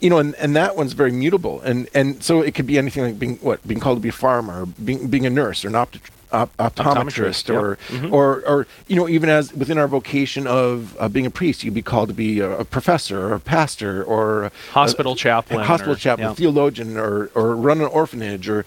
you 0.00 0.08
know, 0.08 0.18
and, 0.18 0.34
and 0.36 0.54
that 0.56 0.76
one's 0.76 0.92
very 0.92 1.10
mutable, 1.12 1.60
and 1.62 1.88
and 1.92 2.22
so 2.22 2.40
it 2.40 2.54
could 2.54 2.66
be 2.66 2.78
anything 2.78 3.02
like 3.02 3.18
being 3.18 3.36
what 3.38 3.58
being 3.66 3.80
called 3.80 3.98
to 3.98 4.02
be 4.02 4.08
a 4.10 4.12
farmer, 4.12 4.62
or 4.62 4.66
being 4.66 5.08
being 5.08 5.26
a 5.26 5.30
nurse, 5.30 5.64
or 5.64 5.68
an 5.68 5.74
opt- 5.74 5.98
op- 6.30 6.56
optometrist, 6.58 7.46
Optometrist, 7.46 7.48
yep. 7.48 7.58
or 7.62 7.78
Mhm. 7.88 8.12
or 8.12 8.26
or 8.46 8.66
you 8.86 8.94
know 8.94 9.08
even 9.08 9.28
as 9.28 9.52
within 9.52 9.76
our 9.76 9.88
vocation 9.88 10.46
of 10.46 10.96
uh, 11.00 11.08
being 11.08 11.26
a 11.26 11.30
priest, 11.32 11.64
you'd 11.64 11.74
be 11.74 11.82
called 11.82 12.08
to 12.10 12.14
be 12.14 12.38
a, 12.38 12.58
a 12.60 12.64
professor 12.64 13.18
or 13.26 13.34
a 13.34 13.40
pastor 13.40 14.04
or 14.04 14.44
a- 14.44 14.52
Hospital 14.70 15.14
a- 15.14 15.16
chaplain 15.16 15.60
a 15.60 15.64
hospital 15.64 15.94
or- 15.94 15.96
chaplain, 15.96 16.28
yeah. 16.28 16.34
theologian, 16.34 16.96
or 16.96 17.30
or 17.34 17.56
run 17.56 17.80
an 17.80 17.88
orphanage, 17.88 18.48
or 18.48 18.64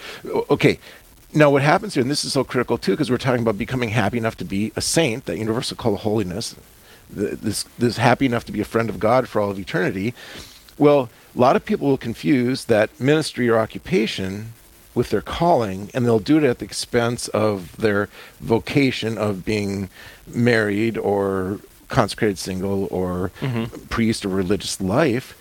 okay. 0.50 0.80
Now, 1.34 1.50
what 1.50 1.62
happens 1.62 1.94
here, 1.94 2.02
and 2.02 2.12
this 2.12 2.26
is 2.26 2.34
so 2.34 2.44
critical 2.44 2.78
too, 2.78 2.92
because 2.92 3.10
we're 3.10 3.18
talking 3.18 3.42
about 3.42 3.58
becoming 3.58 3.90
happy 3.90 4.18
enough 4.18 4.36
to 4.38 4.46
be 4.46 4.74
a 4.76 4.82
saint, 4.82 5.26
that 5.26 5.38
universal 5.38 5.78
call 5.78 5.94
of 5.96 6.02
holiness, 6.02 6.56
th- 7.16 7.40
this 7.40 7.64
this 7.78 7.98
happy 7.98 8.26
enough 8.26 8.46
to 8.46 8.52
be 8.52 8.62
a 8.62 8.66
friend 8.66 8.90
of 8.90 9.00
God 9.00 9.30
for 9.30 9.42
all 9.42 9.50
of 9.50 9.60
eternity. 9.60 10.14
Well, 10.78 11.10
a 11.36 11.40
lot 11.40 11.56
of 11.56 11.64
people 11.64 11.88
will 11.88 11.98
confuse 11.98 12.66
that 12.66 13.00
ministry 13.00 13.48
or 13.48 13.58
occupation 13.58 14.54
with 14.94 15.10
their 15.10 15.22
calling, 15.22 15.90
and 15.94 16.06
they'll 16.06 16.20
do 16.20 16.38
it 16.38 16.44
at 16.44 16.60
the 16.60 16.66
expense 16.66 17.30
of 17.30 17.78
their 17.78 18.10
vocation 18.42 19.18
of 19.18 19.46
being 19.46 19.90
married 20.28 20.98
or 20.98 21.60
consecrated 21.88 22.38
single 22.38 22.88
or 22.92 23.32
mm-hmm. 23.40 23.86
priest 23.86 24.26
or 24.26 24.30
religious 24.30 24.82
life, 24.82 25.38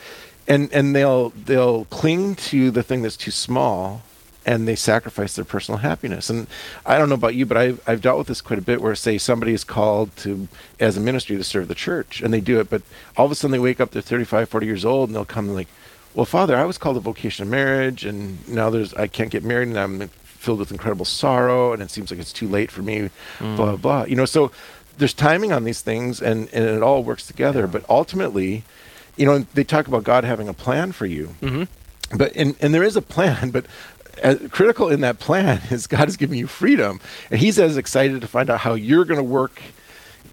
and 0.46 0.72
and 0.72 0.94
they'll 0.94 1.31
they'll 1.31 1.85
cling 1.87 2.37
to 2.37 2.70
the 2.70 2.83
thing 2.83 3.03
that's 3.03 3.16
too 3.16 3.33
small, 3.33 4.03
and 4.46 4.66
they 4.66 4.76
sacrifice 4.76 5.35
their 5.35 5.44
personal 5.44 5.79
happiness. 5.79 6.31
And 6.31 6.46
I 6.87 6.98
don't 6.98 7.09
know 7.09 7.14
about 7.14 7.35
you, 7.35 7.46
but 7.46 7.57
I've 7.57 7.81
I've 7.87 8.00
dealt 8.00 8.18
with 8.18 8.26
this 8.26 8.40
quite 8.40 8.59
a 8.59 8.62
bit. 8.62 8.81
Where 8.81 8.94
say 8.94 9.18
somebody 9.18 9.53
is 9.53 9.64
called 9.64 10.16
to 10.18 10.48
as 10.79 10.96
a 10.96 11.00
ministry 11.00 11.37
to 11.37 11.44
serve 11.44 11.68
the 11.68 11.74
church, 11.74 12.20
and 12.20 12.33
they 12.33 12.40
do 12.40 12.61
it, 12.61 12.70
but 12.70 12.83
all 13.16 13.26
of 13.26 13.33
a 13.33 13.35
sudden 13.35 13.53
they 13.53 13.59
wake 13.59 13.81
up, 13.81 13.90
they're 13.90 14.03
35, 14.03 14.48
40 14.48 14.66
years 14.66 14.85
old, 14.85 15.09
and 15.09 15.16
they'll 15.16 15.24
come 15.24 15.48
like, 15.48 15.68
well, 16.14 16.26
Father, 16.26 16.57
I 16.57 16.64
was 16.64 16.79
called 16.79 16.96
to 16.96 17.00
vocation 17.00 17.44
of 17.44 17.50
marriage, 17.50 18.05
and 18.05 18.46
now 18.48 18.70
there's 18.70 18.94
I 18.94 19.07
can't 19.07 19.31
get 19.31 19.44
married, 19.44 19.68
and 19.68 19.79
I'm 19.79 20.09
filled 20.09 20.59
with 20.59 20.72
incredible 20.72 21.05
sorrow, 21.05 21.72
and 21.72 21.83
it 21.83 21.90
seems 21.90 22.11
like 22.11 22.18
it's 22.18 22.33
too 22.33 22.48
late 22.48 22.70
for 22.70 22.83
me, 22.83 23.11
blah 23.38 23.57
blah 23.57 23.76
blah. 23.76 24.05
You 24.05 24.16
know, 24.16 24.24
so 24.24 24.50
there's 24.98 25.14
timing 25.14 25.53
on 25.53 25.64
these 25.64 25.83
things, 25.83 26.20
and 26.20 26.48
and 26.53 26.64
it 26.64 26.83
all 26.83 27.05
works 27.05 27.26
together. 27.26 27.66
But 27.66 27.85
ultimately, 27.88 28.64
you 29.16 29.26
know, 29.26 29.40
they 29.55 29.64
talk 29.64 29.87
about 29.87 30.05
God 30.05 30.24
having 30.24 30.48
a 30.48 30.55
plan 30.55 30.92
for 30.92 31.07
you, 31.07 31.35
mm-hmm. 31.40 31.64
but 32.16 32.35
and 32.35 32.57
and 32.61 32.72
there 32.72 32.85
is 32.85 32.96
a 32.96 33.03
plan, 33.03 33.50
but. 33.50 33.66
Uh, 34.22 34.37
critical 34.50 34.88
in 34.88 35.00
that 35.00 35.18
plan 35.18 35.62
is 35.70 35.87
God 35.87 36.06
has 36.06 36.16
given 36.16 36.37
you 36.37 36.46
freedom, 36.46 37.00
and 37.30 37.40
He's 37.40 37.59
as 37.59 37.76
excited 37.76 38.20
to 38.20 38.26
find 38.26 38.50
out 38.50 38.61
how 38.61 38.74
you're 38.74 39.04
going 39.04 39.18
to 39.18 39.24
work 39.24 39.61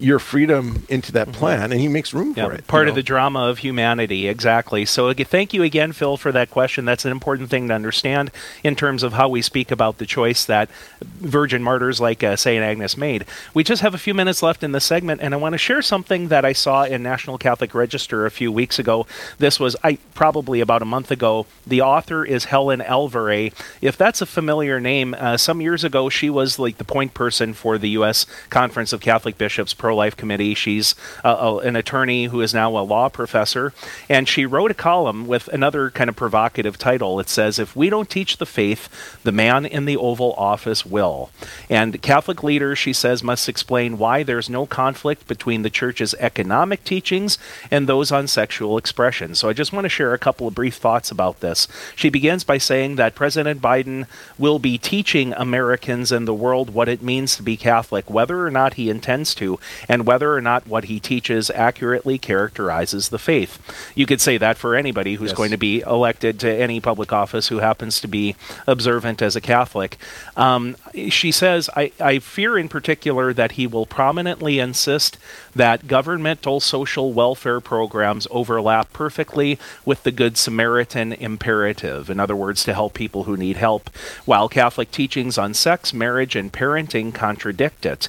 your 0.00 0.18
freedom 0.18 0.84
into 0.88 1.12
that 1.12 1.32
plan, 1.32 1.72
and 1.72 1.80
He 1.80 1.88
makes 1.88 2.14
room 2.14 2.34
Yeah, 2.36 2.46
for 2.46 2.52
it. 2.52 2.66
part 2.66 2.86
you 2.86 2.90
of 2.90 2.94
the 2.94 3.02
drama 3.02 3.40
of 3.48 3.58
humanity, 3.58 4.28
exactly. 4.28 4.84
So, 4.84 5.08
again, 5.08 5.26
thank 5.26 5.52
you 5.52 5.62
again, 5.62 5.92
Phil, 5.92 6.16
for 6.16 6.30
that 6.32 6.50
question. 6.50 6.84
That's 6.84 7.04
an 7.04 7.12
important 7.12 7.50
thing 7.50 7.68
to 7.68 7.74
understand 7.74 8.30
in 8.62 8.76
terms 8.76 9.02
of 9.02 9.14
how 9.14 9.28
we 9.28 9.42
speak 9.42 9.70
about 9.70 9.98
the 9.98 10.06
choice 10.06 10.44
that 10.44 10.70
virgin 11.02 11.62
martyrs 11.62 12.00
like 12.00 12.22
uh, 12.22 12.36
Saint 12.36 12.62
Agnes 12.62 12.96
made. 12.96 13.24
We 13.54 13.64
just 13.64 13.82
have 13.82 13.94
a 13.94 13.98
few 13.98 14.14
minutes 14.14 14.42
left 14.42 14.62
in 14.62 14.72
the 14.72 14.80
segment, 14.80 15.20
and 15.20 15.34
I 15.34 15.36
want 15.36 15.52
to 15.54 15.58
share 15.58 15.82
something 15.82 16.28
that 16.28 16.44
I 16.44 16.52
saw 16.52 16.84
in 16.84 17.02
National 17.02 17.38
Catholic 17.38 17.74
Register 17.74 18.24
a 18.26 18.30
few 18.30 18.52
weeks 18.52 18.78
ago. 18.78 19.06
This 19.38 19.58
was 19.58 19.76
I 19.82 19.98
probably 20.14 20.60
about 20.60 20.82
a 20.82 20.84
month 20.86 21.10
ago. 21.10 21.46
The 21.66 21.80
author 21.82 22.24
is 22.24 22.44
Helen 22.46 22.80
Alvaré. 22.80 23.52
If 23.80 23.96
that's 23.96 24.20
a 24.20 24.26
familiar 24.26 24.80
name, 24.80 25.14
uh, 25.18 25.36
some 25.36 25.60
years 25.60 25.84
ago 25.84 26.08
she 26.08 26.30
was 26.30 26.58
like 26.58 26.78
the 26.78 26.84
point 26.84 27.14
person 27.14 27.52
for 27.54 27.78
the 27.78 27.90
U.S. 27.90 28.26
Conference 28.50 28.92
of 28.92 29.00
Catholic 29.00 29.36
Bishops 29.38 29.74
pro-life 29.88 30.16
committee. 30.18 30.52
She's 30.52 30.94
uh, 31.24 31.28
uh, 31.28 31.58
an 31.60 31.74
attorney 31.74 32.26
who 32.26 32.42
is 32.42 32.52
now 32.52 32.76
a 32.76 32.84
law 32.84 33.08
professor, 33.08 33.72
and 34.06 34.28
she 34.28 34.44
wrote 34.44 34.70
a 34.70 34.74
column 34.74 35.26
with 35.26 35.48
another 35.48 35.88
kind 35.88 36.10
of 36.10 36.16
provocative 36.16 36.76
title. 36.76 37.18
It 37.20 37.30
says, 37.30 37.58
"If 37.58 37.74
we 37.74 37.88
don't 37.88 38.10
teach 38.10 38.36
the 38.36 38.44
faith, 38.44 38.82
the 39.24 39.32
man 39.32 39.64
in 39.64 39.86
the 39.86 39.96
Oval 39.96 40.34
Office 40.34 40.84
will." 40.84 41.30
And 41.70 42.02
Catholic 42.02 42.42
leaders, 42.42 42.78
she 42.78 42.92
says, 42.92 43.22
must 43.22 43.48
explain 43.48 43.96
why 43.96 44.22
there's 44.22 44.50
no 44.50 44.66
conflict 44.66 45.26
between 45.26 45.62
the 45.62 45.70
Church's 45.70 46.14
economic 46.18 46.84
teachings 46.84 47.38
and 47.70 47.86
those 47.86 48.12
on 48.12 48.26
sexual 48.28 48.76
expression. 48.76 49.34
So 49.34 49.48
I 49.48 49.54
just 49.54 49.72
want 49.72 49.86
to 49.86 49.88
share 49.88 50.12
a 50.12 50.18
couple 50.18 50.46
of 50.46 50.54
brief 50.54 50.76
thoughts 50.76 51.10
about 51.10 51.40
this. 51.40 51.66
She 51.96 52.10
begins 52.10 52.44
by 52.44 52.58
saying 52.58 52.96
that 52.96 53.14
President 53.14 53.62
Biden 53.62 54.06
will 54.36 54.58
be 54.58 54.76
teaching 54.76 55.32
Americans 55.32 56.12
and 56.12 56.28
the 56.28 56.34
world 56.34 56.74
what 56.74 56.88
it 56.88 57.02
means 57.02 57.36
to 57.36 57.42
be 57.42 57.56
Catholic, 57.56 58.10
whether 58.10 58.46
or 58.46 58.50
not 58.50 58.74
he 58.74 58.90
intends 58.90 59.34
to, 59.36 59.58
and 59.88 60.06
whether 60.06 60.32
or 60.34 60.40
not 60.40 60.66
what 60.66 60.84
he 60.84 60.98
teaches 60.98 61.50
accurately 61.50 62.16
characterizes 62.18 63.10
the 63.10 63.18
faith. 63.18 63.58
You 63.94 64.06
could 64.06 64.20
say 64.20 64.38
that 64.38 64.56
for 64.56 64.74
anybody 64.74 65.14
who's 65.16 65.30
Yes. 65.30 65.36
going 65.36 65.50
to 65.50 65.58
be 65.58 65.80
elected 65.80 66.40
to 66.40 66.50
any 66.50 66.80
public 66.80 67.12
office 67.12 67.48
who 67.48 67.58
happens 67.58 68.00
to 68.00 68.08
be 68.08 68.34
observant 68.66 69.20
as 69.20 69.36
a 69.36 69.40
Catholic. 69.40 69.98
Um, 70.36 70.76
she 71.08 71.30
says, 71.30 71.68
I, 71.76 71.92
I 72.00 72.18
fear 72.18 72.56
in 72.56 72.68
particular 72.68 73.32
that 73.34 73.52
he 73.52 73.66
will 73.66 73.84
prominently 73.86 74.58
insist 74.58 75.18
that 75.54 75.86
governmental 75.86 76.60
social 76.60 77.12
welfare 77.12 77.60
programs 77.60 78.26
overlap 78.30 78.92
perfectly 78.92 79.58
with 79.84 80.02
the 80.04 80.12
Good 80.12 80.36
Samaritan 80.36 81.12
imperative. 81.12 82.08
In 82.08 82.18
other 82.20 82.36
words, 82.36 82.64
to 82.64 82.74
help 82.74 82.94
people 82.94 83.24
who 83.24 83.36
need 83.36 83.56
help, 83.56 83.90
while 84.24 84.48
Catholic 84.48 84.90
teachings 84.90 85.36
on 85.36 85.52
sex, 85.54 85.92
marriage, 85.92 86.36
and 86.36 86.52
parenting 86.52 87.12
contradict 87.12 87.84
it. 87.84 88.08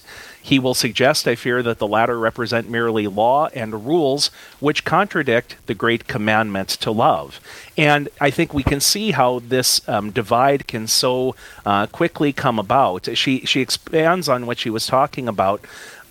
He 0.49 0.57
will 0.57 0.73
suggest, 0.73 1.27
I 1.27 1.35
fear, 1.35 1.61
that 1.61 1.77
the 1.77 1.85
latter 1.85 2.17
represent 2.17 2.67
merely 2.67 3.05
law 3.05 3.49
and 3.53 3.85
rules 3.85 4.31
which 4.59 4.83
contradict 4.83 5.57
the 5.67 5.75
great 5.75 6.07
commandment 6.07 6.69
to 6.69 6.89
love. 6.89 7.39
And 7.77 8.09
I 8.19 8.31
think 8.31 8.51
we 8.51 8.63
can 8.63 8.79
see 8.79 9.11
how 9.11 9.41
this 9.47 9.87
um, 9.87 10.09
divide 10.09 10.65
can 10.65 10.87
so 10.87 11.35
uh, 11.67 11.85
quickly 11.85 12.33
come 12.33 12.57
about. 12.57 13.15
She, 13.15 13.45
she 13.45 13.61
expands 13.61 14.27
on 14.27 14.47
what 14.47 14.57
she 14.57 14.71
was 14.71 14.87
talking 14.87 15.27
about. 15.27 15.61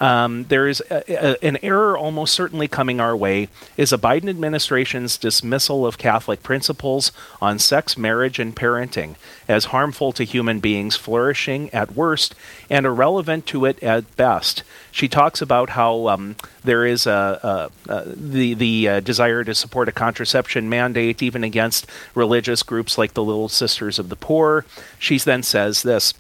Um, 0.01 0.45
there 0.45 0.69
is 0.69 0.83
a, 0.91 1.03
a, 1.09 1.45
an 1.45 1.59
error 1.63 1.99
almost 1.99 2.35
certainly 2.35 2.69
coming 2.69 3.01
our 3.01 3.17
way 3.17 3.49
is 3.77 3.93
a 3.93 3.99
Biden 3.99 4.29
administration's 4.29 5.17
dismissal 5.17 5.87
of 5.87 5.99
Catholic 5.99 6.43
principles 6.43 7.11
on 7.41 7.59
sex, 7.59 7.99
marriage, 7.99 8.39
and 8.39 8.55
parenting 8.55 9.17
as 9.49 9.67
harmful 9.67 10.13
to 10.13 10.25
human 10.25 10.61
beings 10.61 10.97
flourishing 10.97 11.69
at 11.71 11.95
worst 11.95 12.35
and 12.71 12.87
irrelevant 12.87 13.47
to 13.47 13.65
it 13.65 13.83
at 13.83 14.17
best. 14.17 14.63
She 14.93 15.09
talks 15.09 15.43
about 15.43 15.71
how 15.71 16.09
um, 16.09 16.37
there 16.63 16.87
is 16.87 17.07
a 17.07 17.71
the 17.87 18.55
the 18.55 18.89
uh, 18.89 19.01
desire 19.01 19.45
to 19.45 19.55
support 19.55 19.89
a 19.89 19.93
contraception 19.93 20.69
mandate 20.69 21.23
even 21.23 21.45
against 21.45 21.87
religious 22.15 22.63
groups 22.63 22.99
like 22.99 23.15
the 23.15 23.25
Little 23.25 23.49
Sisters 23.49 23.99
of 23.99 24.09
the 24.09 24.17
Poor. 24.17 24.65
She 24.99 25.19
then 25.19 25.43
says 25.43 25.83
this. 25.83 26.15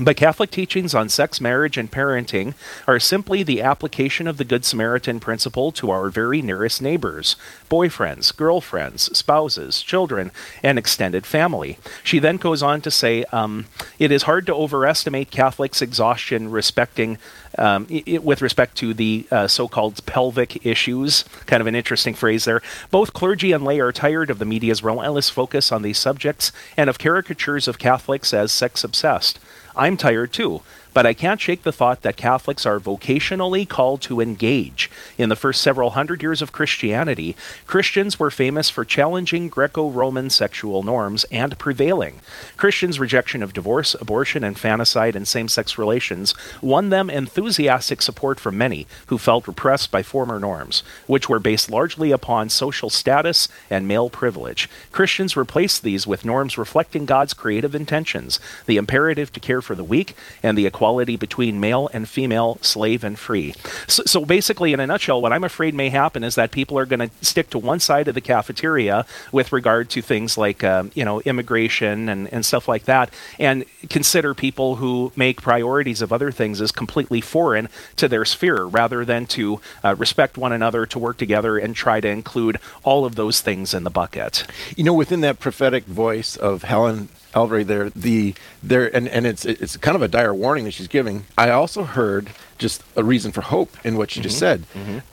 But 0.00 0.16
Catholic 0.16 0.50
teachings 0.50 0.94
on 0.94 1.10
sex, 1.10 1.38
marriage, 1.38 1.76
and 1.76 1.90
parenting 1.90 2.54
are 2.88 2.98
simply 2.98 3.42
the 3.42 3.60
application 3.60 4.26
of 4.26 4.38
the 4.38 4.44
Good 4.44 4.64
Samaritan 4.64 5.20
principle 5.20 5.70
to 5.72 5.90
our 5.90 6.08
very 6.08 6.40
nearest 6.40 6.80
neighbors 6.80 7.36
boyfriends, 7.70 8.34
girlfriends, 8.34 9.16
spouses, 9.16 9.82
children, 9.82 10.30
and 10.62 10.78
extended 10.78 11.26
family. 11.26 11.78
She 12.02 12.18
then 12.18 12.36
goes 12.38 12.62
on 12.62 12.80
to 12.82 12.90
say 12.90 13.24
um, 13.32 13.66
it 13.98 14.10
is 14.10 14.22
hard 14.24 14.46
to 14.46 14.54
overestimate 14.54 15.30
Catholics' 15.30 15.82
exhaustion 15.82 16.50
respecting. 16.50 17.18
Um, 17.58 17.86
i 17.90 18.02
i- 18.08 18.16
with 18.18 18.40
respect 18.40 18.76
to 18.78 18.94
the 18.94 19.26
uh, 19.30 19.46
so 19.46 19.68
called 19.68 20.04
pelvic 20.06 20.64
issues, 20.64 21.24
kind 21.44 21.60
of 21.60 21.66
an 21.66 21.74
interesting 21.74 22.14
phrase 22.14 22.46
there. 22.46 22.62
Both 22.90 23.12
clergy 23.12 23.52
and 23.52 23.62
lay 23.62 23.78
are 23.78 23.92
tired 23.92 24.30
of 24.30 24.38
the 24.38 24.46
media's 24.46 24.82
relentless 24.82 25.28
focus 25.28 25.70
on 25.70 25.82
these 25.82 25.98
subjects 25.98 26.50
and 26.78 26.88
of 26.88 26.98
caricatures 26.98 27.68
of 27.68 27.78
Catholics 27.78 28.32
as 28.32 28.52
sex 28.52 28.84
obsessed. 28.84 29.38
I'm 29.74 29.96
tired 29.96 30.32
too. 30.32 30.62
But 30.94 31.06
I 31.06 31.14
can't 31.14 31.40
shake 31.40 31.62
the 31.62 31.72
thought 31.72 32.02
that 32.02 32.16
Catholics 32.16 32.66
are 32.66 32.78
vocationally 32.78 33.68
called 33.68 34.02
to 34.02 34.20
engage. 34.20 34.90
In 35.16 35.28
the 35.28 35.36
first 35.36 35.62
several 35.62 35.90
hundred 35.90 36.22
years 36.22 36.42
of 36.42 36.52
Christianity, 36.52 37.34
Christians 37.66 38.18
were 38.18 38.30
famous 38.30 38.68
for 38.68 38.84
challenging 38.84 39.48
Greco 39.48 39.88
Roman 39.88 40.28
sexual 40.30 40.82
norms 40.82 41.24
and 41.30 41.58
prevailing. 41.58 42.20
Christians' 42.56 43.00
rejection 43.00 43.42
of 43.42 43.54
divorce, 43.54 43.94
abortion, 43.94 44.44
infanticide, 44.44 45.16
and 45.16 45.26
same 45.26 45.48
sex 45.48 45.78
relations 45.78 46.34
won 46.60 46.90
them 46.90 47.08
enthusiastic 47.08 48.02
support 48.02 48.38
from 48.38 48.58
many 48.58 48.86
who 49.06 49.18
felt 49.18 49.48
repressed 49.48 49.90
by 49.90 50.02
former 50.02 50.38
norms, 50.38 50.82
which 51.06 51.28
were 51.28 51.38
based 51.38 51.70
largely 51.70 52.10
upon 52.10 52.48
social 52.48 52.90
status 52.90 53.48
and 53.70 53.88
male 53.88 54.10
privilege. 54.10 54.68
Christians 54.90 55.36
replaced 55.36 55.82
these 55.82 56.06
with 56.06 56.24
norms 56.24 56.58
reflecting 56.58 57.06
God's 57.06 57.34
creative 57.34 57.74
intentions, 57.74 58.38
the 58.66 58.76
imperative 58.76 59.32
to 59.32 59.40
care 59.40 59.62
for 59.62 59.74
the 59.74 59.84
weak, 59.84 60.14
and 60.42 60.58
the 60.58 60.66
equality 60.66 60.81
between 60.82 61.60
male 61.60 61.88
and 61.92 62.08
female, 62.08 62.58
slave 62.60 63.04
and 63.04 63.18
free. 63.18 63.54
So, 63.86 64.02
so 64.06 64.24
basically, 64.24 64.72
in 64.72 64.80
a 64.80 64.86
nutshell, 64.86 65.22
what 65.22 65.32
I'm 65.32 65.44
afraid 65.44 65.74
may 65.74 65.88
happen 65.88 66.24
is 66.24 66.34
that 66.34 66.50
people 66.50 66.78
are 66.78 66.86
going 66.86 67.08
to 67.08 67.24
stick 67.24 67.50
to 67.50 67.58
one 67.58 67.80
side 67.80 68.08
of 68.08 68.14
the 68.14 68.20
cafeteria 68.20 69.06
with 69.30 69.52
regard 69.52 69.88
to 69.90 70.02
things 70.02 70.36
like, 70.36 70.64
um, 70.64 70.90
you 70.94 71.04
know, 71.04 71.20
immigration 71.22 72.08
and, 72.08 72.32
and 72.32 72.44
stuff 72.44 72.68
like 72.68 72.84
that, 72.84 73.12
and 73.38 73.64
consider 73.88 74.34
people 74.34 74.76
who 74.76 75.12
make 75.16 75.40
priorities 75.40 76.02
of 76.02 76.12
other 76.12 76.30
things 76.32 76.60
as 76.60 76.72
completely 76.72 77.20
foreign 77.20 77.68
to 77.96 78.08
their 78.08 78.24
sphere 78.24 78.64
rather 78.64 79.04
than 79.04 79.26
to 79.26 79.60
uh, 79.84 79.94
respect 79.96 80.36
one 80.36 80.52
another, 80.52 80.86
to 80.86 80.98
work 80.98 81.16
together, 81.16 81.58
and 81.58 81.76
try 81.76 82.00
to 82.00 82.08
include 82.08 82.58
all 82.82 83.04
of 83.04 83.14
those 83.14 83.40
things 83.40 83.74
in 83.74 83.84
the 83.84 83.90
bucket. 83.90 84.46
You 84.76 84.84
know, 84.84 84.94
within 84.94 85.20
that 85.22 85.38
prophetic 85.38 85.84
voice 85.84 86.36
of 86.36 86.64
Helen 86.64 87.08
Alvaré 87.32 87.66
there, 87.66 87.90
the 87.90 88.34
there 88.62 88.94
and, 88.94 89.08
and 89.08 89.26
it's 89.26 89.44
it's 89.44 89.76
kind 89.76 89.94
of 89.94 90.02
a 90.02 90.08
dire 90.08 90.34
warning 90.34 90.64
that 90.64 90.72
she's 90.72 90.88
giving. 90.88 91.24
I 91.36 91.50
also 91.50 91.84
heard 91.84 92.30
just 92.58 92.82
a 92.96 93.02
reason 93.02 93.32
for 93.32 93.40
hope 93.40 93.76
in 93.84 93.96
what 93.96 94.10
she 94.10 94.20
just 94.20 94.42
mm-hmm. 94.42 94.62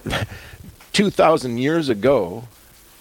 said. 0.09 0.13
Mm-hmm. 0.13 0.33
Two 0.93 1.09
thousand 1.09 1.57
years 1.59 1.89
ago, 1.89 2.47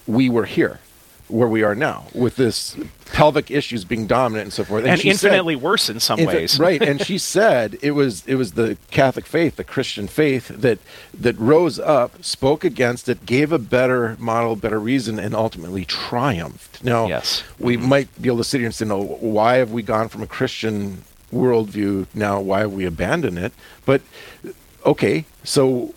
we 0.07 0.29
were 0.29 0.45
here 0.45 0.81
where 1.29 1.49
we 1.49 1.63
are 1.63 1.75
now 1.75 2.07
with 2.15 2.37
this 2.37 2.77
pelvic 3.13 3.51
issues 3.51 3.85
being 3.85 4.07
dominant 4.07 4.45
and 4.45 4.53
so 4.53 4.65
forth 4.65 4.85
And, 4.85 5.01
she 5.01 5.13
said- 5.15 5.29
infinitely 5.29 5.57
worse 5.57 5.89
in 5.89 5.99
some 6.01 6.23
ways. 6.25 6.59
right? 6.59 6.81
And 6.83 7.05
she 7.05 7.17
said 7.37 7.79
it 7.83 7.93
was 7.93 8.23
it 8.27 8.35
was 8.37 8.53
the 8.53 8.77
Catholic 8.91 9.27
faith, 9.27 9.57
the 9.57 9.65
Christian 9.65 10.09
faith 10.09 10.49
that 10.49 10.79
that 11.15 11.39
rose 11.39 11.79
up, 11.79 12.23
spoke 12.25 12.65
against 12.65 13.09
it, 13.09 13.25
gave 13.27 13.53
a 13.53 13.59
better 13.59 14.17
model, 14.19 14.57
better 14.57 14.79
reason, 14.81 15.19
and 15.19 15.35
ultimately 15.35 15.85
triumphed. 15.85 16.83
Now, 16.85 17.07
Yes. 17.09 17.43
we 17.59 17.77
mm-hmm. 17.77 17.89
might 17.89 18.23
be 18.23 18.29
able 18.29 18.39
to 18.39 18.45
sit 18.45 18.59
here 18.59 18.67
and 18.67 18.75
say, 18.75 18.85
"No, 18.85 19.03
why 19.03 19.57
have 19.57 19.71
we 19.71 19.83
gone 19.83 20.09
from 20.09 20.23
a 20.23 20.27
Christian 20.27 21.03
worldview 21.33 22.07
now? 22.15 22.41
Why 22.41 22.61
have 22.61 22.73
we 22.73 22.85
abandoned 22.85 23.39
it?" 23.39 23.53
But 23.85 24.03
okay, 24.85 25.25
so 25.45 25.95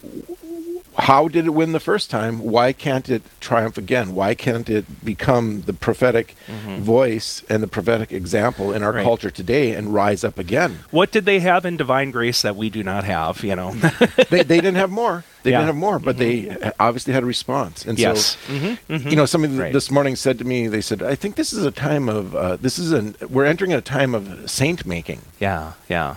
how 0.98 1.28
did 1.28 1.46
it 1.46 1.52
win 1.52 1.72
the 1.72 1.80
first 1.80 2.10
time? 2.10 2.40
Why 2.40 2.74
can't 2.74 3.08
it 3.10 3.24
triumph 3.40 3.78
again? 3.78 4.14
Why 4.14 4.36
can't 4.36 4.70
it 4.70 5.04
become 5.06 5.62
the 5.62 5.74
prophetic 5.74 6.36
voice 6.80 7.44
and 7.50 7.64
the 7.64 7.68
prophetic 7.68 8.12
example 8.12 8.74
in 8.74 8.84
our 8.84 8.92
Mm-hmm. 8.92 8.98
Right. 8.98 9.04
culture 9.06 9.32
today 9.32 9.74
and 9.74 9.94
rise 9.94 10.24
up 10.26 10.38
again? 10.38 10.80
What 10.92 11.12
did 11.12 11.24
they 11.26 11.40
have 11.40 11.66
in 11.66 11.78
divine 11.78 12.12
grace 12.12 12.42
that 12.42 12.58
we 12.58 12.70
do 12.70 12.84
not 12.84 13.06
have? 13.06 13.42
You 13.44 13.56
know. 13.56 13.72
they, 14.30 14.44
they 14.44 14.60
didn't 14.60 14.76
have 14.76 14.90
more. 14.90 15.24
They 15.44 15.52
Yeah. 15.52 15.60
Mm-hmm. 15.60 15.68
didn't 15.68 15.68
have 15.68 15.76
more, 15.78 16.00
but 16.00 16.18
they 16.18 16.72
obviously 16.80 17.14
had 17.14 17.24
a 17.24 17.26
response. 17.26 17.86
And 17.86 17.98
Yes. 17.98 18.36
so, 18.46 18.54
Mhm, 18.54 19.10
you 19.10 19.16
know, 19.16 19.26
somebody 19.26 19.56
Right. 19.58 19.72
this 19.74 19.90
morning 19.90 20.16
said 20.18 20.38
to 20.40 20.44
me, 20.46 20.68
they 20.68 20.82
said, 20.82 21.02
"I 21.02 21.16
think 21.16 21.36
this 21.36 21.54
is 21.54 21.64
a 21.66 21.72
time 21.72 22.10
of 22.10 22.36
uh, 22.36 22.58
this 22.58 22.78
is 22.78 22.92
an 22.92 23.16
we're 23.30 23.46
entering 23.46 23.72
a 23.74 23.80
time 23.82 24.14
of 24.14 24.50
saint 24.52 24.86
making." 24.86 25.22
Yeah, 25.40 25.72
yeah, 25.90 26.16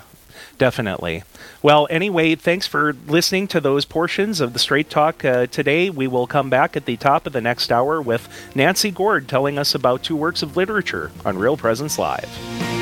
definitely. 0.59 1.23
Well, 1.63 1.87
anyway, 1.91 2.35
thanks 2.35 2.67
for 2.67 2.95
listening 3.07 3.49
to 3.49 3.61
those 3.61 3.85
portions 3.85 4.41
of 4.41 4.53
the 4.53 4.59
Straight 4.59 4.91
Talk 4.91 5.25
uh, 5.25 5.47
today. 5.47 5.91
We 5.91 6.07
will 6.07 6.27
come 6.27 6.51
back 6.51 6.77
at 6.77 6.85
the 6.85 6.97
top 6.97 7.27
of 7.27 7.33
the 7.33 7.41
next 7.41 7.73
hour 7.73 8.01
with 8.01 8.29
Nancy 8.55 8.91
Gord 8.91 9.29
telling 9.29 9.59
us 9.59 9.75
about 9.75 10.03
two 10.03 10.17
works 10.17 10.43
of 10.43 10.57
literature 10.57 11.11
on 11.25 11.39
Real 11.39 11.57
Presence 11.57 11.99
Live. 11.99 12.74